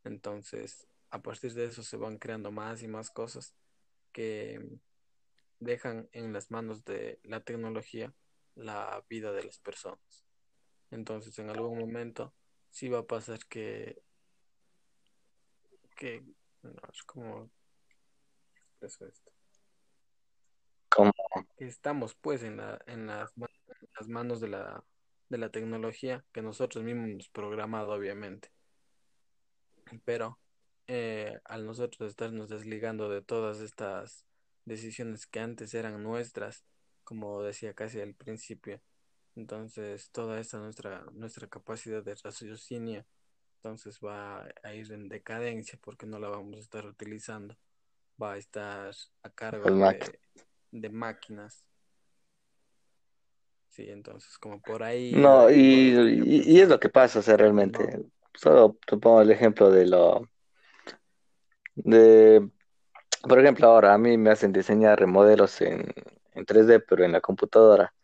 [0.05, 3.55] Entonces, a partir de eso se van creando más y más cosas
[4.13, 4.61] que
[5.61, 8.15] dejan en las manos de la tecnología
[8.55, 10.25] la vida de las personas.
[10.91, 12.35] Entonces, en algún momento
[12.71, 14.03] sí va a pasar que,
[16.03, 16.21] que
[16.62, 17.49] no, es como.
[20.88, 21.12] Como,
[21.57, 24.85] que estamos pues en la, en las, en las manos de la,
[25.29, 28.51] de la tecnología que nosotros mismos hemos programado, obviamente.
[30.05, 30.41] Pero
[30.88, 34.27] eh, al nosotros estarnos desligando de todas estas
[34.65, 36.65] decisiones que antes eran nuestras,
[37.05, 38.83] como decía casi al principio,
[39.37, 43.07] entonces toda esta nuestra, nuestra capacidad de raciocinio,
[43.62, 47.57] entonces va a ir en decadencia porque no la vamos a estar utilizando,
[48.20, 50.20] va a estar a cargo Las de, máquinas.
[50.72, 51.64] de máquinas.
[53.68, 55.55] Sí, entonces como por ahí no, y,
[56.25, 58.01] y, y es lo que pasa, o sea, No, realmente.
[58.35, 60.27] Solo te pongo el ejemplo de lo,
[61.75, 62.48] de,
[63.29, 65.87] Por ejemplo, ahora a mí me hacen diseñar modelos en,
[66.35, 67.94] en 3D, pero en la computadora.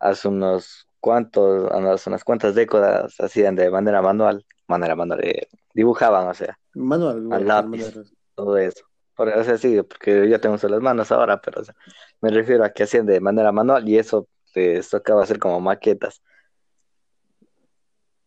[0.00, 6.26] Hace unos cuantos, hace unas cuantas décadas hacían de manera manual, manera manual, eh, dibujaban,
[6.28, 7.92] o sea, Manual, al lápiz,
[8.34, 8.84] todo eso.
[9.14, 11.74] Por, o sea, sí, porque yo tengo solo las manos ahora, pero o sea,
[12.22, 16.22] me refiero a que hacían de manera manual y eso les tocaba hacer como maquetas.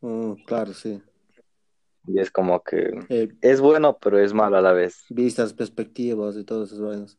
[0.01, 1.01] Mm, claro, sí.
[2.05, 5.05] Y es como que Eh, es bueno, pero es malo a la vez.
[5.09, 7.17] vistas, perspectivas y todas esas vainas.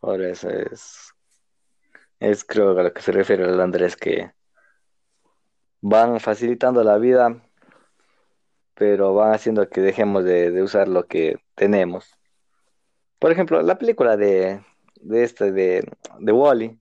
[0.00, 1.12] Por eso es,
[2.20, 4.32] es creo a lo que se refiere el Andrés, que
[5.88, 7.40] van facilitando la vida,
[8.74, 12.18] pero van haciendo que dejemos de, de usar lo que tenemos.
[13.20, 14.64] Por ejemplo, la película de,
[14.96, 16.76] de este, de, de Wall-E.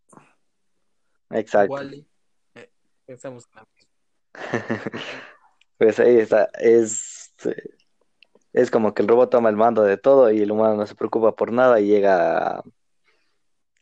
[1.30, 1.74] Exacto.
[1.74, 2.08] Wally,
[2.56, 2.70] eh,
[3.06, 4.91] pensamos en la misma.
[5.78, 7.36] Pues ahí está, es,
[8.54, 10.96] es como que el robot toma el mando de todo y el humano no se
[10.96, 12.63] preocupa por nada y llega a,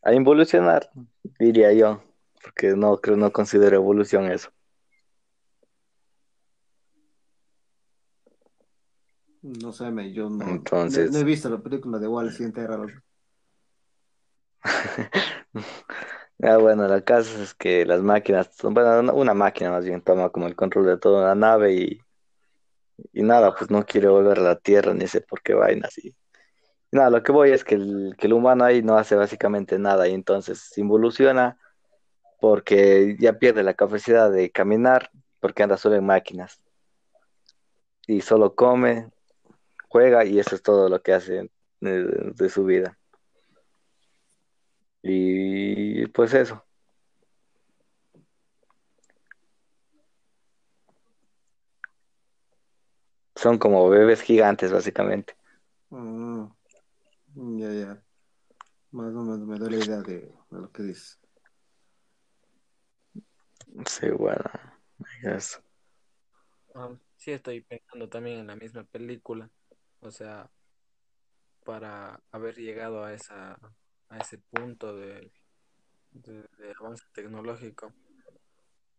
[0.02, 0.90] a involucionar,
[1.38, 2.04] diría yo,
[2.42, 4.50] porque no creo, no considero evolución eso.
[9.44, 12.78] No sé, me, yo no, Entonces- no, no he visto la película de Wallace entera.
[12.78, 12.94] loco.
[16.42, 20.30] Ah, bueno, la caso es que las máquinas, bueno, una- una máquina más bien toma
[20.30, 22.02] como el control de toda la nave y,
[23.14, 25.98] y nada, pues no quiere volver a la Tierra ni sé por qué vainas.
[26.00, 26.16] Y, y
[26.98, 30.08] nada, lo que voy es que el, que el humano ahí no hace básicamente nada
[30.10, 31.58] y entonces involuciona
[32.42, 36.62] porque ya pierde la capacidad de caminar porque anda solo en máquinas
[38.06, 39.10] y solo come,
[39.94, 42.04] juega y eso es todo lo que hace de,
[42.34, 42.98] de su vida.
[45.04, 46.66] Y pues eso.
[53.36, 55.36] Son como bebés gigantes, básicamente.
[55.92, 56.48] Mm,
[57.60, 58.04] ya, ya.
[58.92, 61.20] Más o menos me doy la idea de, de lo que dices.
[63.86, 64.50] Sí, bueno.
[65.00, 65.62] I guess.
[66.74, 69.52] Ah, sí, estoy pensando también en la misma película.
[70.04, 70.50] O sea,
[71.64, 73.58] para haber llegado a esa,
[74.10, 75.32] a ese punto de,
[76.12, 76.46] de,
[76.80, 77.94] avance tecnológico,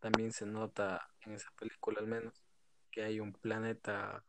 [0.00, 2.42] también se nota en esa película al menos
[2.90, 4.24] que hay un planeta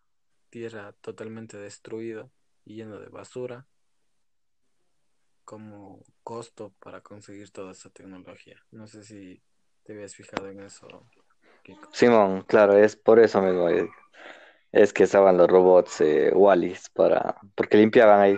[0.49, 2.31] Tierra totalmente destruido
[2.63, 3.67] y lleno de basura
[5.43, 8.57] como costo para conseguir toda esa tecnología.
[8.71, 9.41] No sé si
[9.83, 10.87] te habías fijado en eso.
[11.91, 13.67] Simón, claro, es por eso mismo.
[14.75, 18.37] Es que estaban los robots eh, Wallis para, porque limpiaban ahí.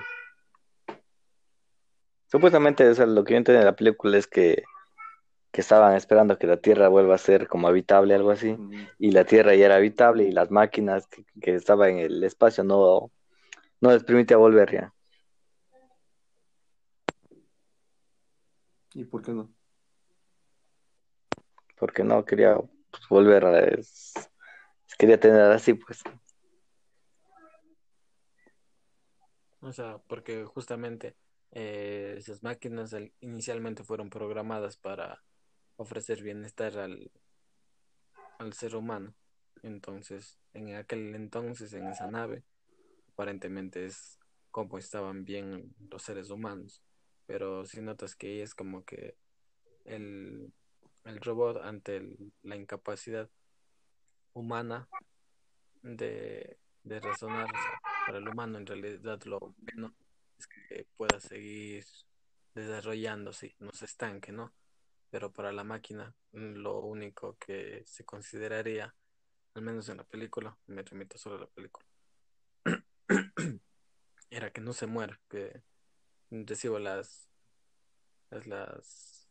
[2.27, 4.61] Supuestamente, o sea, lo que yo entendí en la película es que,
[5.51, 8.53] que estaban esperando que la Tierra vuelva a ser como habitable, algo así.
[8.53, 12.23] Mm, y la Tierra ya era habitable y las máquinas que, que estaban en el
[12.23, 13.09] espacio no,
[13.81, 14.93] no les permitía volver ya.
[18.93, 19.49] ¿Y por qué no?
[21.79, 22.57] Porque no quería
[22.91, 23.59] pues, volver a...
[23.59, 24.13] es-
[24.99, 26.03] quería tener así, pues.
[29.67, 31.17] O sea, porque justamente
[31.51, 35.21] eh, esas máquinas al- inicialmente fueron programadas para
[35.75, 37.11] ofrecer bienestar al,
[38.39, 39.13] al ser humano.
[39.63, 42.43] Entonces, en aquel entonces, en esa nave,
[43.11, 44.17] aparentemente es
[44.51, 46.81] como estaban bien los seres humanos.
[47.25, 49.17] Pero si notas que es como que
[49.83, 50.53] el,
[51.03, 53.29] el robot ante la incapacidad
[54.33, 54.87] humana
[55.81, 59.93] de, de razonar, o sea, para el humano en realidad lo bueno
[60.39, 61.85] es que pueda seguir
[62.55, 64.53] desarrollándose, no se estanque, ¿no?
[65.09, 68.95] Pero para la máquina mm, lo único que se consideraría,
[69.55, 71.85] al menos en la película, me remito solo a la película,
[74.29, 75.61] era que no se muera, que
[76.31, 77.29] reciba las,
[78.29, 79.27] las,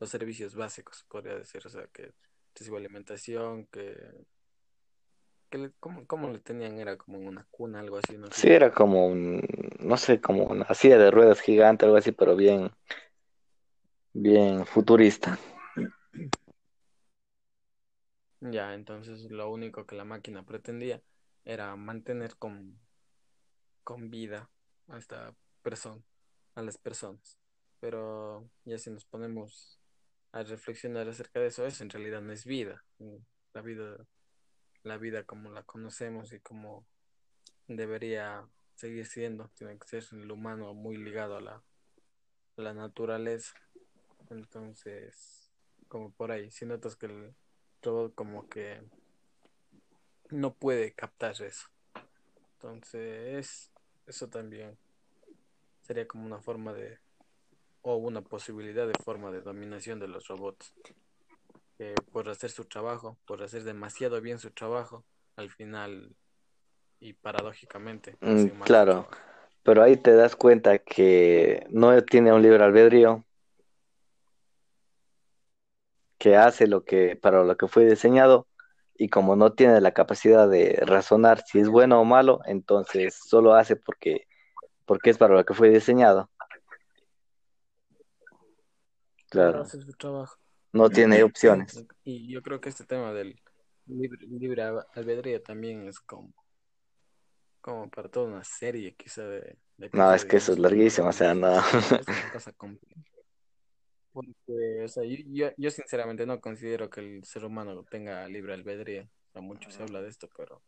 [0.00, 2.14] los servicios básicos, podría decir, o sea, que
[2.54, 3.94] reciba alimentación, que
[5.48, 6.78] que ¿cómo, cómo le tenían?
[6.78, 8.42] Era como una cuna, algo así, no sé.
[8.42, 9.42] Sí, era como un,
[9.80, 12.70] no sé, como una silla de ruedas gigante, algo así, pero bien,
[14.12, 15.38] bien futurista.
[18.40, 21.02] Ya, entonces lo único que la máquina pretendía
[21.44, 22.78] era mantener con,
[23.82, 24.48] con vida
[24.88, 26.02] a esta persona,
[26.54, 27.38] a las personas.
[27.80, 29.80] Pero ya si nos ponemos
[30.32, 32.84] a reflexionar acerca de eso, eso en realidad no es vida.
[33.54, 33.96] La vida,
[34.88, 36.84] la vida como la conocemos y como
[37.68, 41.62] debería seguir siendo, tiene que ser el humano muy ligado a la,
[42.56, 43.54] la naturaleza.
[44.30, 45.50] Entonces,
[45.88, 47.34] como por ahí, si notas que el
[47.82, 48.82] robot como que
[50.30, 51.68] no puede captar eso.
[52.54, 53.70] Entonces,
[54.06, 54.76] eso también
[55.82, 56.98] sería como una forma de,
[57.82, 60.74] o una posibilidad de forma de dominación de los robots.
[61.78, 65.04] Que por hacer su trabajo, por hacer demasiado bien su trabajo,
[65.36, 66.14] al final
[67.00, 68.16] y paradójicamente.
[68.20, 69.10] Mm, claro, trabajo.
[69.62, 73.24] pero ahí te das cuenta que no tiene un libre albedrío,
[76.18, 78.48] que hace lo que para lo que fue diseñado
[78.96, 83.54] y como no tiene la capacidad de razonar si es bueno o malo, entonces solo
[83.54, 84.26] hace porque
[84.84, 86.28] porque es para lo que fue diseñado.
[89.30, 90.36] Para Claro, hacer su trabajo.
[90.72, 91.84] No tiene opciones.
[92.04, 93.40] Y yo creo que este tema del
[93.86, 96.32] libre, libre al- albedrío también es como,
[97.60, 101.12] como para toda una serie quizá de, de No, es que eso es larguísimo, o
[101.12, 101.58] sea, no.
[101.60, 102.52] es una cosa.
[104.12, 108.54] Porque, o sea, yo, yo, yo sinceramente no considero que el ser humano tenga libre
[108.54, 109.02] albedrío.
[109.04, 110.62] O sea, mucho se habla de esto, pero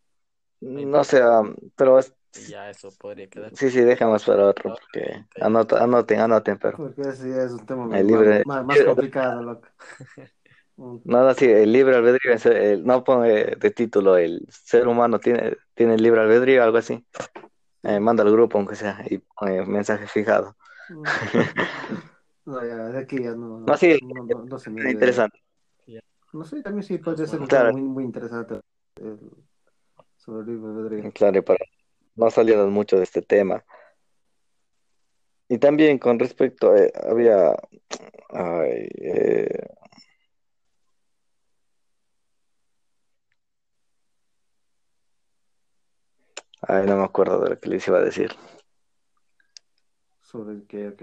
[0.60, 5.24] No sé, um, pero es- ya eso podría quedar sí, sí, dejamos para otro, porque
[5.40, 7.10] anota, anoten, anoten, pero Porque ya
[7.44, 9.68] es un tema el más, libre, más, más complicado, loco.
[10.76, 15.56] No, no, sí, el libre albedrío, el- no pone de título el ser humano tiene,
[15.74, 17.04] tiene libre albedrío, algo así.
[17.82, 20.56] Eh, manda al grupo, aunque sea, y pone mensaje fijado.
[20.88, 21.04] mm.
[22.46, 25.40] No, ya, de aquí ya no, No, sí, no, no, no se me interesante.
[26.32, 28.60] No sé, también sí podría ser Claro, tema muy, muy interesante
[28.96, 29.30] el-
[31.14, 31.64] claro, y para
[32.16, 33.64] no salirnos mucho de este tema.
[35.48, 37.50] Y también con respecto, eh, había,
[38.30, 39.66] ay, eh,
[46.62, 48.30] ay, no me acuerdo de lo que les iba a decir.
[50.20, 51.02] Sobre el que, ok.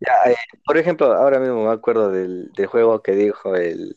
[0.00, 3.96] Ya, eh, por ejemplo, ahora mismo me acuerdo del, del juego que dijo el,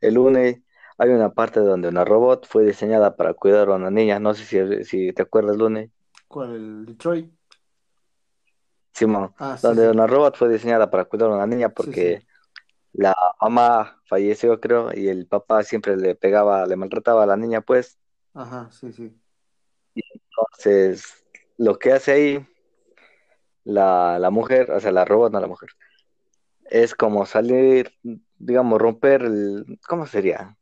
[0.00, 0.62] el Une.
[1.02, 4.20] Hay una parte donde una robot fue diseñada para cuidar a una niña.
[4.20, 5.90] No sé si, si te acuerdas, Lune.
[6.28, 6.54] ¿Cuál?
[6.54, 7.32] ¿El Detroit?
[8.94, 9.88] Simón, Ah, donde sí.
[9.90, 11.74] una robot fue diseñada para cuidar a una niña sí.
[11.74, 12.26] porque
[12.92, 17.62] la mamá falleció, creo, y el papá siempre le pegaba, le maltrataba a la niña,
[17.62, 17.98] pues.
[18.34, 19.18] Ajá, sí, sí.
[19.94, 21.24] Entonces,
[21.58, 22.46] lo que hace ahí
[23.64, 25.70] la, la mujer, o sea, la robot, no la mujer,
[26.64, 27.92] es como salir,
[28.38, 30.56] digamos, romper el, ¿cómo sería?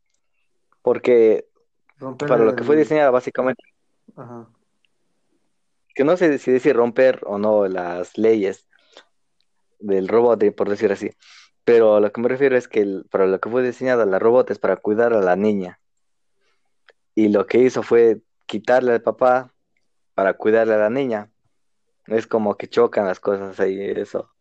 [0.83, 1.47] Porque
[1.99, 3.63] Romper para lo que fue diseñada básicamente,
[4.17, 4.49] Ajá.
[5.95, 8.67] que no sé si decir romper o no las leyes
[9.79, 11.11] del robot, por decir así,
[11.65, 14.19] pero a lo que me refiero es que el- para lo que fue diseñada la
[14.19, 15.81] robot es para cuidar a la niña,
[17.15, 19.53] y lo que hizo fue quitarle al papá
[20.15, 21.31] para cuidarle a la niña.
[22.07, 24.33] Es como que chocan las cosas ahí, eso,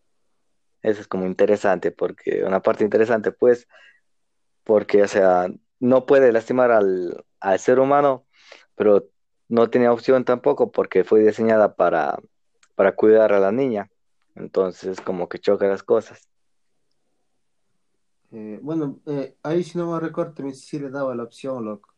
[0.81, 3.67] eso es como interesante, porque una parte interesante, pues,
[4.63, 5.47] porque, o sea,
[5.79, 8.25] no puede lastimar al, al ser humano,
[8.75, 9.05] pero
[9.47, 12.19] no tenía opción tampoco porque fue diseñada para,
[12.75, 13.89] para cuidar a la niña.
[14.35, 16.27] Entonces, como que choca las cosas.
[18.31, 21.89] Eh, bueno, eh, ahí si no me recuerdo, también sí le daba la opción, loco.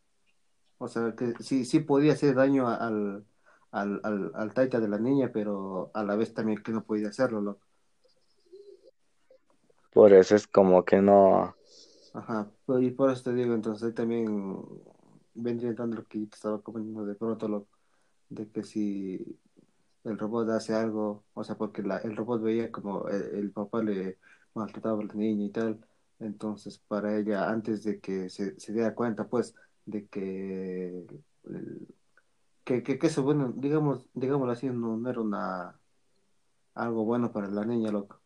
[0.78, 3.26] O sea, que sí, sí podía hacer daño al,
[3.72, 7.10] al, al, al taita de la niña, pero a la vez también que no podía
[7.10, 7.62] hacerlo, loco.
[9.92, 11.54] Por eso es como que no,
[12.14, 14.28] Ajá, pues, y por eso te digo, entonces ahí también
[15.34, 17.70] vendría entrando lo que te estaba comentando de pronto, loco,
[18.30, 19.40] de que si
[20.04, 23.84] el robot hace algo, o sea, porque la, el robot veía como el, el papá
[23.84, 24.20] le
[24.56, 25.86] maltrataba a la niña y tal,
[26.20, 29.56] entonces para ella, antes de que se, se diera cuenta, pues,
[29.86, 31.06] de que,
[32.64, 35.80] que, que, que eso, bueno, digamos, digámoslo así, no, no era una,
[36.76, 38.21] algo bueno para la niña, loco.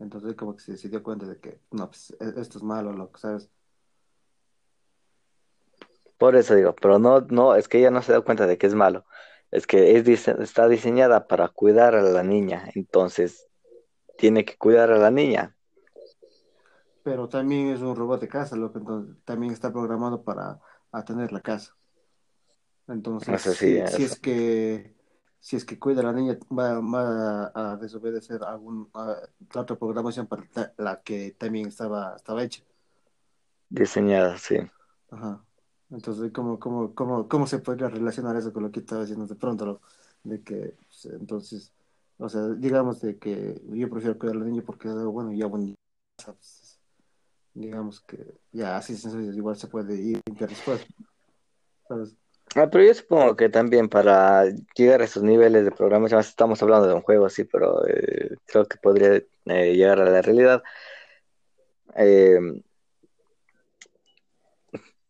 [0.00, 2.92] Entonces como que se, se dio cuenta de que, no, pues, e- esto es malo,
[2.92, 3.50] loco, ¿sabes?
[6.18, 8.66] por eso digo, pero no, no, es que ella no se da cuenta de que
[8.66, 9.06] es malo.
[9.50, 13.48] Es que es, dise- está diseñada para cuidar a la niña, entonces
[14.18, 15.56] tiene que cuidar a la niña.
[17.02, 20.60] Pero también es un robot de casa, loco, entonces también está programado para
[20.92, 21.74] atender la casa.
[22.86, 24.94] Entonces, sí, si, es que
[25.40, 29.16] si es que cuida a la niña, va, va a desobedecer algún a
[29.54, 30.44] la otra programación para
[30.76, 32.62] la que también estaba, estaba hecha.
[33.70, 34.56] Diseñada, sí.
[35.10, 35.42] Ajá.
[35.90, 39.34] Entonces, ¿cómo, cómo, cómo, cómo se podría relacionar eso con lo que estaba diciendo de
[39.34, 39.80] pronto?
[40.22, 41.72] De que, pues, entonces,
[42.18, 45.46] o sea, digamos de que yo prefiero cuidar a la niña porque es bueno ya
[45.46, 45.74] bueno,
[46.24, 46.78] pues,
[47.54, 50.86] digamos que ya así sencillo, igual se puede ir después,
[51.88, 52.14] ¿sabes?
[52.56, 54.44] Ah, pero yo supongo que también para
[54.74, 58.66] llegar a esos niveles de programación, estamos hablando de un juego así, pero eh, creo
[58.66, 59.14] que podría
[59.46, 60.62] eh, llegar a la realidad.
[61.94, 62.62] Eh,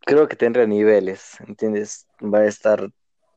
[0.01, 2.07] creo que tendrá niveles, ¿entiendes?
[2.22, 2.91] Va a estar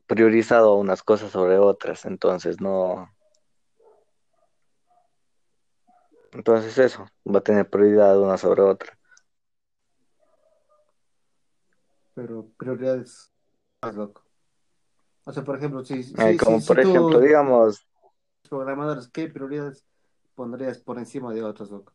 [0.06, 3.10] priorizado unas cosas sobre otras, entonces no.
[6.32, 8.98] Entonces eso, va a tener prioridad una sobre otra.
[12.14, 13.33] Pero prioridades
[13.84, 14.22] más loco.
[15.26, 17.86] O sea, por ejemplo, si, si, Ay, como si- por si tú- ejemplo, digamos,
[18.48, 19.84] programadores, ¿qué prioridades
[20.34, 21.92] pondrías por encima de otras, loco?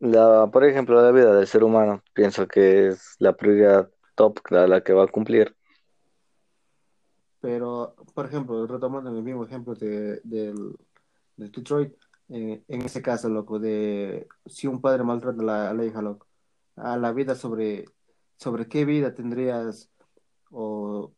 [0.00, 4.66] la, por ejemplo, la vida del ser humano, pienso que es la prioridad top la,
[4.66, 5.56] la que va a cumplir.
[7.40, 10.76] Pero, por ejemplo, retomando el mismo ejemplo de, del,
[11.36, 11.94] del Detroit,
[12.30, 16.02] eh, en ese caso, loco, de si un padre maltrata a la, a la hija,
[16.02, 16.26] loco,
[16.76, 17.84] a la vida sobre,
[18.42, 19.88] sobre qué vida tendrías
[20.50, 21.12] o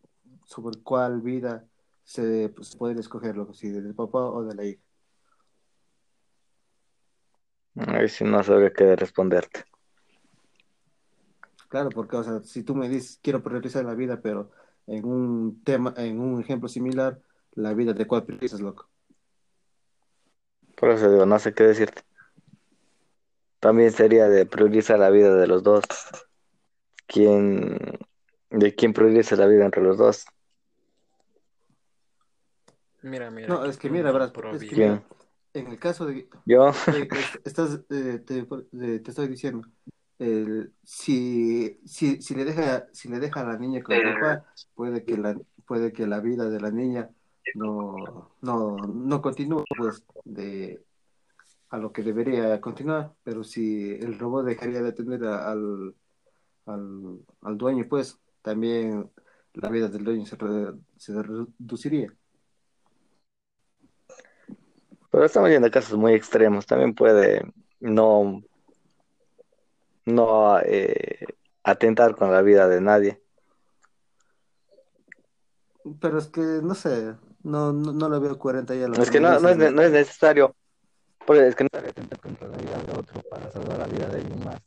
[0.44, 1.66] sobre cuál vida
[2.04, 4.82] se, pues, se podría escoger, loco, si del papá o de la hija.
[7.76, 9.64] Ahí sí no sabría qué responderte.
[11.68, 14.50] Claro, porque, o sea, si tú me dices, quiero priorizar la vida, pero
[14.86, 17.20] en un tema, en un ejemplo similar,
[17.54, 18.88] la vida de cuál priorizas, loco.
[20.76, 22.02] Por eso digo, no sé qué decirte.
[23.60, 25.84] También sería de priorizar la vida de los dos.
[27.06, 27.78] ¿Quién,
[28.50, 30.24] de quién prioriza la vida entre los dos?
[33.02, 33.48] Mira, mira.
[33.48, 34.90] No, es que mira, verás, es que ¿Quién?
[34.92, 35.04] mira,
[35.52, 38.44] en el caso de, Yo, eh, es- estás, eh, te,
[39.00, 39.66] te estoy diciendo,
[40.18, 44.46] el- si, si, si le deja, si le deja a la niña con el papá,
[44.74, 45.36] puede que la,
[45.66, 47.10] puede que la vida de la niña
[47.54, 50.82] no, no, no continúe, pues, de
[51.70, 55.94] a lo que debería continuar, pero si el robot dejaría de atender a- al,
[56.66, 59.10] al, al dueño, pues, también
[59.54, 62.12] la vida del dueño se, re- se reduciría.
[65.14, 66.66] pero estamos yendo a casos muy extremos.
[66.66, 67.40] También puede
[67.78, 68.42] no,
[70.06, 71.24] no eh,
[71.62, 73.22] atentar con la vida de nadie.
[76.00, 78.88] Pero es que, no sé, no, no, no lo veo coherente ya.
[78.88, 80.56] lo Es que no, no, es, no es necesario.
[81.24, 83.86] Porque es que no es necesario atentar contra la vida de otro para salvar la
[83.86, 84.60] vida de alguien más.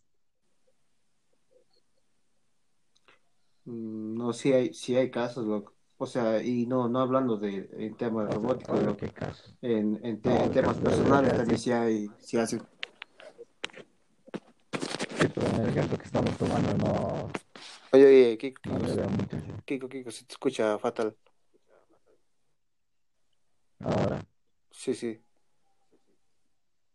[3.68, 5.74] No, sí hay, sí hay casos, loco.
[5.98, 8.98] O sea, y no, no hablando de en temas robóticos, loco.
[8.98, 9.44] ¿Qué caso?
[9.62, 11.72] En, en, te- No, en el temas de personales también sí.
[11.72, 12.62] hay, sí hacen.
[15.20, 17.30] Sí, pero en el ejemplo que estamos tomando no,
[17.92, 19.38] Oye, oye, Kiko, no le veo mucho.
[19.38, 19.52] sí.
[19.66, 21.18] Kiko, Kiko, se te escucha fatal.
[23.80, 24.26] Ahora,
[24.72, 25.20] Sí, sí.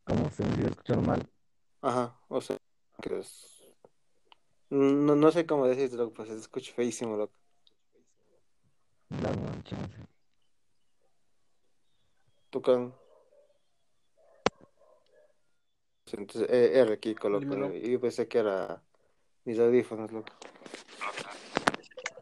[0.04, 1.28] ¿cómo se me escuchar mal?
[1.82, 2.56] Ajá, o sea,
[3.02, 3.51] que es-
[4.72, 7.34] No, no sé cómo decirte, loco, pues se escucha feísimo, loco.
[9.10, 9.98] Dame un chance.
[12.48, 12.94] Tucán.
[16.10, 17.40] Entonces, eh, R, Kiko, loco.
[17.40, 17.70] Dímelo.
[17.74, 18.82] Yo pensé que era
[19.44, 20.32] mis audífonos, loco.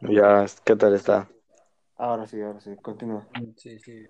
[0.01, 1.29] Ya, ¿qué tal está?
[1.95, 3.25] Ahora sí, ahora sí, continúa.
[3.55, 4.05] Sí, sí.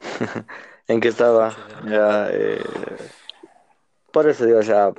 [0.88, 1.54] ¿En qué estaba?
[1.88, 2.60] Ya, eh,
[4.12, 4.92] por eso digo, o sea,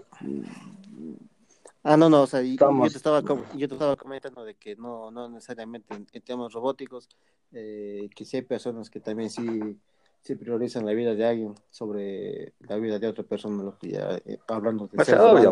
[1.84, 4.54] Ah, no, no, o sea, Estamos- yo te estaba com- yo te estaba comentando de
[4.54, 7.10] que no, no necesariamente en, en temas robóticos,
[7.52, 9.44] eh, que sí hay personas que también sí,
[10.22, 14.16] sí priorizan la vida de alguien sobre la vida de otra persona, lo que ya,
[14.26, 15.52] eh, hablando de sea, seres obvio.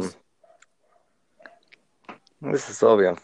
[2.53, 3.15] eso es obvio.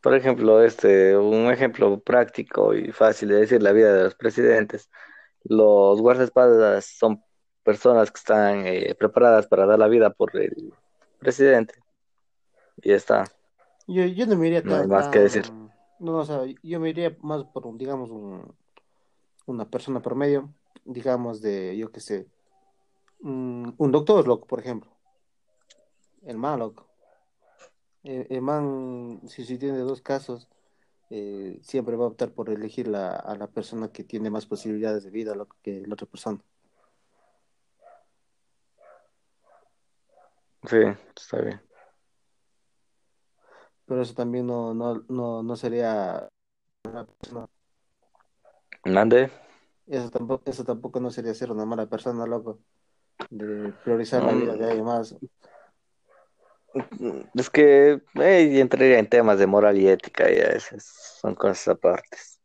[0.00, 4.88] Por ejemplo, este, un ejemplo práctico y fácil de decir, la vida de los presidentes.
[5.42, 7.24] Los guardaespaldas son
[7.64, 10.72] personas que están eh, preparadas para dar la vida por el
[11.18, 11.74] presidente.
[12.82, 13.24] Y ya está.
[13.86, 15.50] Yo, yo no me iría No hay tan, más que decir.
[15.98, 18.54] No, o sea, yo me iría más por, un, digamos, un,
[19.46, 20.52] una persona promedio,
[20.84, 22.26] digamos, de, yo qué sé,
[23.20, 24.90] un, un doctor, loco, por ejemplo.
[26.22, 26.88] El man, loco.
[28.02, 30.48] El, el man, si, si tiene dos casos,
[31.08, 35.04] eh, siempre va a optar por elegir la, a la persona que tiene más posibilidades
[35.04, 36.40] de vida, loco, que la otra persona.
[40.68, 40.78] Sí,
[41.14, 41.65] está bien.
[43.86, 46.28] Pero eso también no, no, no, no sería
[46.84, 47.46] una persona
[48.84, 49.30] Mande.
[49.86, 52.60] Eso tampoco, eso tampoco no sería ser una mala persona, loco.
[53.30, 55.16] De priorizar la vida de alguien más.
[57.34, 60.84] Es que eh, entraría en temas de moral y ética, ya esas
[61.20, 62.38] son cosas apartes.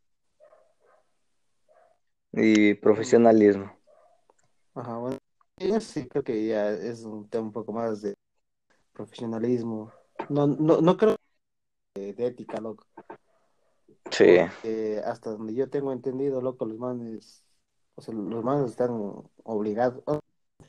[2.32, 3.76] Y profesionalismo.
[4.74, 5.18] Ajá, bueno.
[5.82, 8.16] sí creo que ya es un tema un poco más de
[8.94, 9.92] profesionalismo.
[10.30, 11.18] No, no, no creo
[11.94, 12.86] de, de ética, loco.
[14.10, 17.44] Sí, Porque hasta donde yo tengo entendido, loco, los manes,
[17.96, 18.92] o sea, los manes están
[19.44, 20.04] obligados.
[20.06, 20.20] oh,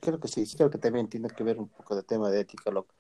[0.01, 2.71] creo que sí, creo que también tiene que ver un poco de tema de ética,
[2.71, 2.95] loco.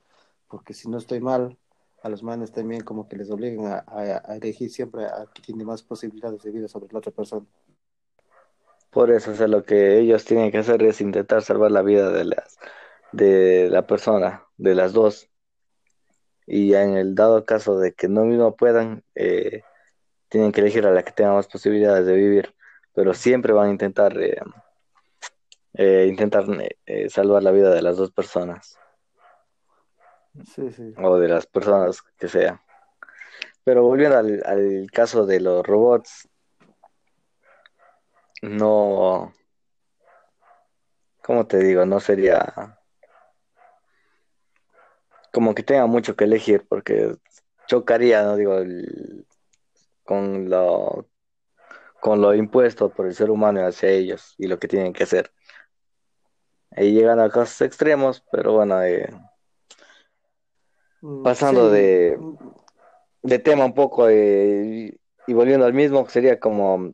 [0.48, 1.56] Porque si no estoy mal,
[2.02, 5.64] a los manes también como que les obliguen a, a, elegir siempre a quien tiene
[5.64, 7.46] más posibilidades de vida sobre la otra persona.
[8.90, 12.10] Por eso, o sea, lo que ellos tienen que hacer es intentar salvar la vida
[12.10, 12.58] de las
[13.12, 15.28] de la persona, de las dos.
[16.52, 19.62] Y en el dado caso de que no mismo puedan, eh,
[20.28, 22.54] tienen que elegir a la que tenga más posibilidades de vivir,
[22.92, 24.36] pero siempre van a intentar eh,
[25.72, 26.44] eh, intentar
[27.08, 28.78] salvar la vida de las dos personas.
[30.98, 32.62] O de las personas que sea.
[33.64, 36.28] Pero volviendo al, al caso de los robots,
[38.42, 39.32] no,
[41.22, 41.86] ¿cómo te digo?
[41.86, 42.81] No sería
[45.32, 47.16] como que tenga mucho que elegir porque
[47.66, 48.58] chocaría, no digo,
[50.04, 51.08] con lo
[52.00, 55.32] con lo impuesto por el ser humano hacia ellos y lo que tienen que hacer.
[56.72, 59.08] Ahí llegan a casos extremos, pero bueno, eh,
[61.00, 62.18] mm, pasando de,
[63.22, 66.92] de tema un poco eh, y volviendo al mismo, sería como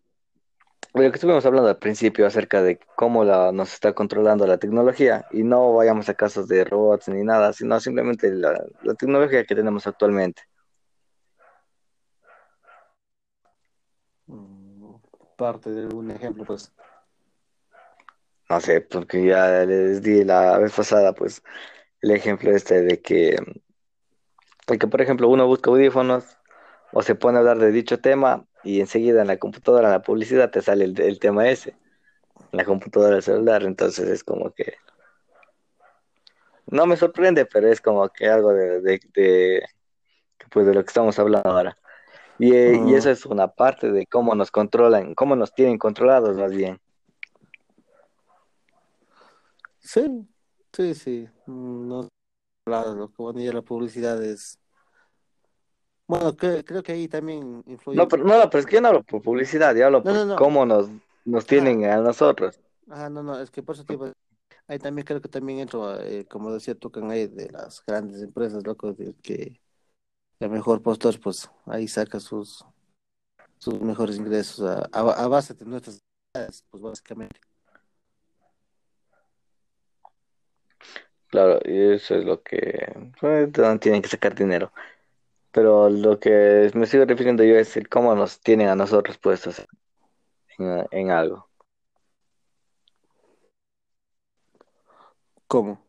[0.94, 5.26] lo que estuvimos hablando al principio acerca de cómo la, nos está controlando la tecnología
[5.30, 8.54] y no vayamos a casos de robots ni nada, sino simplemente la,
[8.98, 10.42] tecnología que tenemos actualmente.
[14.26, 14.94] Mm,
[15.36, 16.72] parte de un ejemplo, pues.
[18.48, 21.42] No sé, porque ya les di la vez pasada, pues,
[22.00, 23.36] el ejemplo este de que,
[24.66, 26.37] de que por ejemplo, uno busca audífonos
[26.92, 30.02] o se pone a hablar de dicho tema y enseguida en la computadora, en la
[30.02, 34.74] publicidad, te sale el, tema ese, en la computadora celular, entonces es como que...
[36.66, 39.62] No me sorprende, pero es como que algo de, de,
[40.50, 41.78] pues de lo que estamos hablando ahora.
[42.38, 46.36] Y, eh, y, eso es una parte de cómo nos controlan, cómo nos tienen controlados
[46.36, 46.78] más bien.
[49.78, 50.28] Sí,
[50.72, 51.28] sí, sí.
[51.46, 52.08] Mm, no,
[52.64, 54.58] claro, lo que bueno, la publicidad es
[56.08, 57.96] bueno, creo que ahí también influye.
[57.96, 60.66] No, pero, no, pero es que yo no hablo por publicidad, yo hablo por cómo
[60.66, 60.88] nos,
[61.24, 62.58] nos tienen a nosotros.
[62.88, 64.10] Ah, no, no, es que por eso tipo,
[64.66, 68.66] ahí también creo que también entro, eh, como decía tocan ahí de las grandes empresas,
[68.66, 69.60] loco, de que
[70.40, 72.64] el mejor postor, pues ahí saca sus
[73.58, 76.00] sus mejores ingresos a, a, base de nuestras
[76.70, 77.40] pues básicamente.
[81.28, 83.50] Claro, y eso es lo que pues,
[83.80, 84.72] tienen que sacar dinero.
[85.58, 89.60] Pero lo que me sigo refiriendo yo es el cómo nos tienen a nosotros puestos
[90.56, 91.48] en, algo.
[95.48, 95.84] ¿Cómo?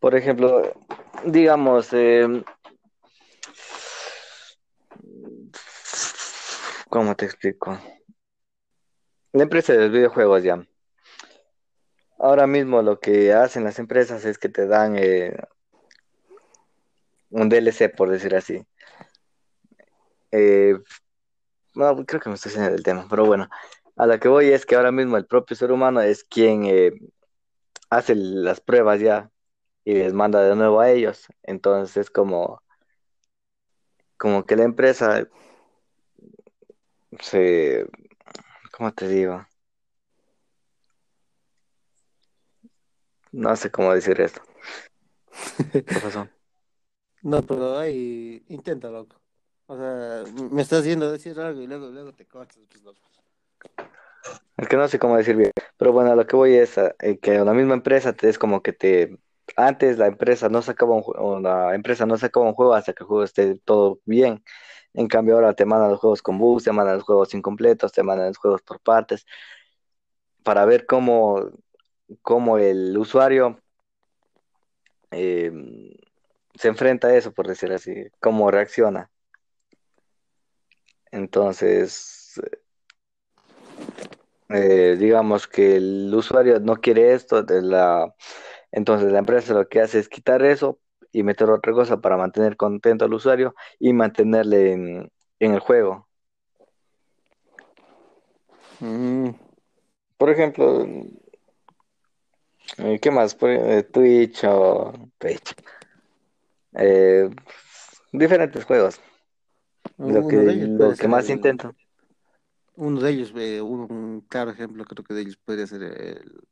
[0.00, 0.72] Por ejemplo,
[1.26, 2.42] digamos, eh,
[6.88, 7.78] ¿cómo te explico?
[9.32, 10.66] La empresa de los videojuegos ya.
[12.18, 15.36] Ahora mismo lo que hacen las empresas es que te dan eh,
[17.30, 18.66] un DLC, por decir así.
[20.32, 20.74] Eh,
[21.74, 23.48] no, creo que me estoy haciendo del tema, pero bueno,
[23.96, 26.92] a lo que voy es que ahora mismo el propio ser humano es quien eh,
[27.90, 29.30] hace las pruebas ya
[29.84, 31.26] y les manda de nuevo a ellos.
[31.42, 32.62] Entonces es como,
[34.16, 35.26] como que la empresa
[37.20, 37.86] se,
[38.72, 39.46] ¿cómo te digo?
[43.32, 44.42] No sé cómo decir esto.
[45.72, 46.28] ¿Qué pasó?
[47.28, 49.16] No, pero ahí intenta, loco.
[49.66, 52.56] O sea, me estás haciendo decir algo y luego, luego te cortas.
[52.82, 52.96] Pues,
[54.56, 55.50] es que no sé cómo decir bien.
[55.76, 58.72] Pero bueno, lo que voy es eh, que la misma empresa te es como que
[58.72, 59.18] te.
[59.56, 63.02] Antes la empresa no sacaba un juego, la empresa no sacaba un juego hasta que
[63.02, 64.42] el juego esté todo bien.
[64.94, 68.02] En cambio, ahora te mandan los juegos con bugs, te mandan los juegos incompletos, te
[68.02, 69.26] mandan los juegos por partes.
[70.42, 71.50] Para ver cómo,
[72.22, 73.60] cómo el usuario
[75.10, 75.52] eh,
[76.58, 79.10] se enfrenta a eso, por decir así, cómo reacciona.
[81.12, 82.40] Entonces,
[84.48, 87.44] eh, digamos que el usuario no quiere esto,
[88.72, 90.80] entonces la empresa lo que hace es quitar eso
[91.12, 96.08] y meter otra cosa para mantener contento al usuario y mantenerle en, el juego.
[98.80, 99.30] Mm.
[100.16, 100.86] Por ejemplo,
[102.78, 103.36] eh, ¿qué más?
[103.36, 105.54] Twitch o Twitch.
[106.78, 107.28] Eh,
[108.12, 109.00] diferentes juegos.
[109.96, 111.74] Lo que, lo que más intento.
[112.76, 115.82] Uno de ellos, eh, un, claro ejemplo, creo que de ellos podría ser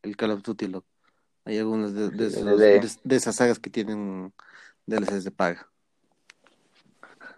[0.02, 0.72] el, Call of Duty.
[1.44, 4.32] Hay algunas de, de, esas sagas que tienen
[4.86, 5.70] DLCs de paga.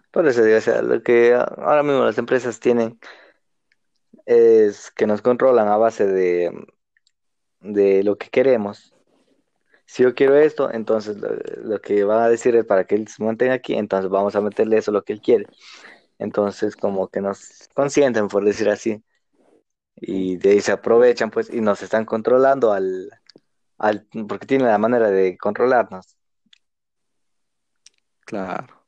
[0.09, 2.99] Por eso digo, o sea, lo que ahora mismo las empresas tienen
[4.25, 6.51] es que nos controlan a base de,
[7.59, 8.95] de lo que queremos
[9.89, 13.23] si yo quiero esto, entonces lo, que van a decir es para que él se
[13.23, 15.47] mantenga aquí, entonces vamos a meterle eso lo que él quiere.
[16.19, 19.03] Entonces, como que nos consienten, por decir así.
[19.95, 23.09] Y de ahí se aprovechan, pues, y nos están controlando al,
[23.79, 26.17] al, porque tienen la manera de controlarnos.
[28.25, 28.85] Claro.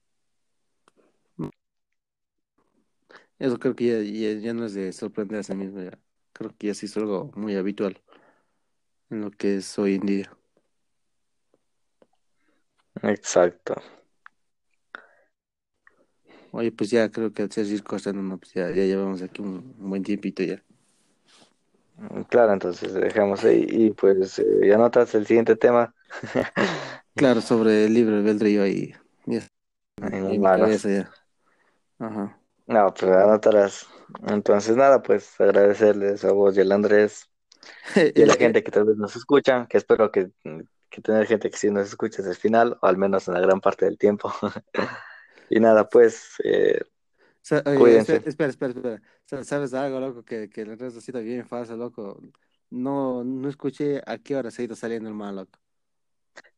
[3.39, 5.97] Eso creo que ya, ya, ya no es de sorprender a sí mismo, ya.
[6.33, 8.01] Creo que ya sí es algo muy habitual
[9.09, 10.40] en lo que es hoy en día.
[13.03, 13.75] Exacto.
[16.51, 19.41] Oye, pues ya creo que al ser ir cortando, no, pues ya, ya llevamos aquí
[19.41, 20.63] un, un buen tiempito ya.
[21.97, 25.93] Mm, Claro, entonces dejamos ahí y pues eh, ya notas el siguiente tema
[27.15, 28.93] Claro, sobre el libro de Beldrillo ahí,
[29.25, 29.45] ya,
[29.97, 30.67] en en un mi mano.
[30.67, 31.11] cabeza ya.
[31.99, 32.39] Ajá.
[32.67, 33.87] No, pues anotarás.
[34.27, 37.29] Entonces nada, pues agradecerles a vos y al Andrés
[38.15, 40.31] y a la gente que tal vez nos escucha, que espero que,
[40.91, 43.41] que tener gente que sí nos escuche desde el final, o al menos en la
[43.41, 44.33] gran parte del tiempo.
[45.49, 46.81] Y nada, pues eh,
[47.65, 48.17] oye, cuídense.
[48.17, 49.01] espera, espera, espera, espera.
[49.25, 50.23] Sa- ¿Sabes algo, loco?
[50.23, 52.19] Que, que el resto sí está bien falso, loco.
[52.69, 55.59] No, no escuché a qué hora se ha ido saliendo el mal, loco.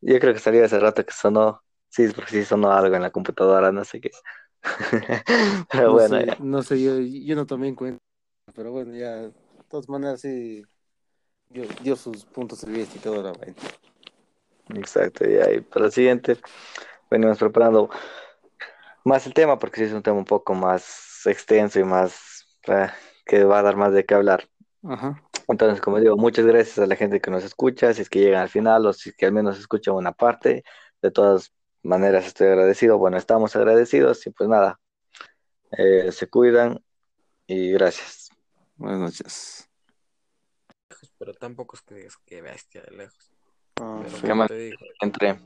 [0.01, 3.11] Yo creo que salió hace rato que sonó, sí, porque sí sonó algo en la
[3.11, 4.11] computadora, no sé qué.
[5.71, 6.37] Pero No bueno, sé, ya.
[6.39, 8.01] no sé, yo, yo no tomé en cuenta,
[8.55, 9.33] pero bueno, ya, de
[9.69, 10.63] todas maneras sí,
[11.49, 13.55] dio, dio sus puntos de vista y todo la vaina.
[14.69, 15.25] Exacto.
[15.25, 16.37] Y para el siguiente,
[17.09, 17.89] venimos preparando
[19.03, 22.89] más el tema, porque sí es un tema un poco más extenso y más eh,
[23.25, 24.47] que va a dar más de qué hablar.
[24.83, 25.21] Ajá.
[25.47, 28.41] Entonces, como digo, muchas gracias a la gente que nos escucha, si es que llegan
[28.41, 30.63] al final o si es que al menos escuchan una parte.
[31.01, 32.97] De todas maneras, estoy agradecido.
[32.97, 34.79] Bueno, estamos agradecidos y pues nada,
[35.71, 36.83] eh, se cuidan
[37.45, 38.29] y gracias.
[38.75, 39.69] Buenas noches.
[41.17, 43.32] Pero tampoco es que digas que bestia de lejos.
[43.85, 45.39] Ah, sí, ¿Qué te digo, entre?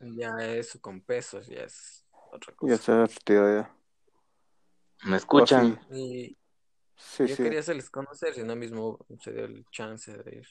[0.00, 3.06] ya eso con pesos ya es otra ya cosa.
[3.06, 3.70] se tío, ya.
[5.04, 5.78] ¿Me Oh, escuchan?
[5.88, 6.36] sí, Y
[6.96, 7.42] sí, yo sí.
[7.42, 10.48] quería hacerles conocer, si no mismo se dio el chance de ir.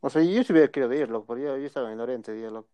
[0.00, 2.50] O sea, yo sí hubiera querido ir, loco, pero yo, yo estaba en Oriente, día,
[2.50, 2.68] loco.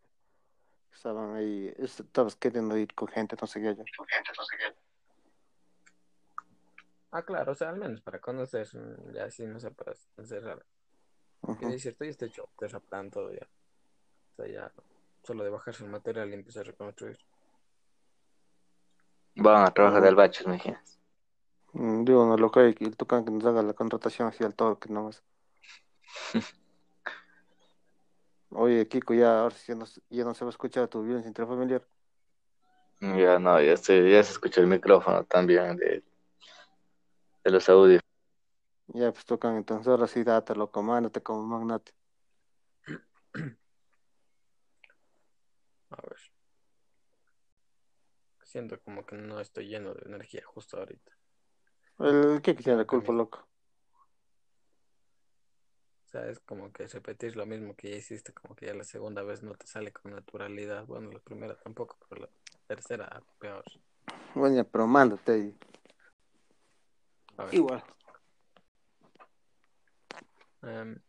[0.92, 3.84] Estaban ahí, estabas queriendo ir con gente, no sé qué, ya.
[7.10, 8.66] Ah, claro, o sea, al menos para conocer,
[9.14, 10.64] ya así no se para encerrar.
[11.42, 11.68] Que Ujú.
[11.68, 12.48] es cierto, ya está hecho
[13.10, 13.46] todo ya.
[14.32, 14.72] O sea, ya
[15.22, 17.18] solo de bajarse el material y empezar a reconstruir.
[19.36, 20.98] Van a trabajar del baches, me imaginas.
[21.72, 24.78] mm, Digo, no, loco, y el Tucán que nos haga la contratación así al todo,
[24.78, 25.22] que nomás.
[28.50, 31.02] Oye, Kiko, ya, ahora sí ya no, se- ya no se va a escuchar tu
[31.02, 31.86] violencia intrafamiliar.
[33.00, 36.02] Ya no, ya, se, ya se escucha el micrófono también de,
[37.44, 38.02] de los audios.
[38.94, 41.92] Ya, pues Tucán, entonces ahora sí, date, loco, mándate como magnate.
[45.90, 46.18] A ver.
[48.44, 51.12] Siento como que no estoy lleno de energía justo ahorita.
[51.98, 53.46] El que quisiera la culpa, loco.
[56.06, 58.84] O sea, es como que repetir lo mismo que ya hiciste, como que ya la
[58.84, 60.86] segunda vez no te sale con naturalidad.
[60.86, 62.28] Bueno, la primera tampoco, pero la
[62.66, 63.64] tercera peor.
[64.34, 65.58] Bueno, pero mándate ahí.
[67.36, 67.54] A ver.
[67.54, 67.84] Igual.
[70.62, 71.00] Um,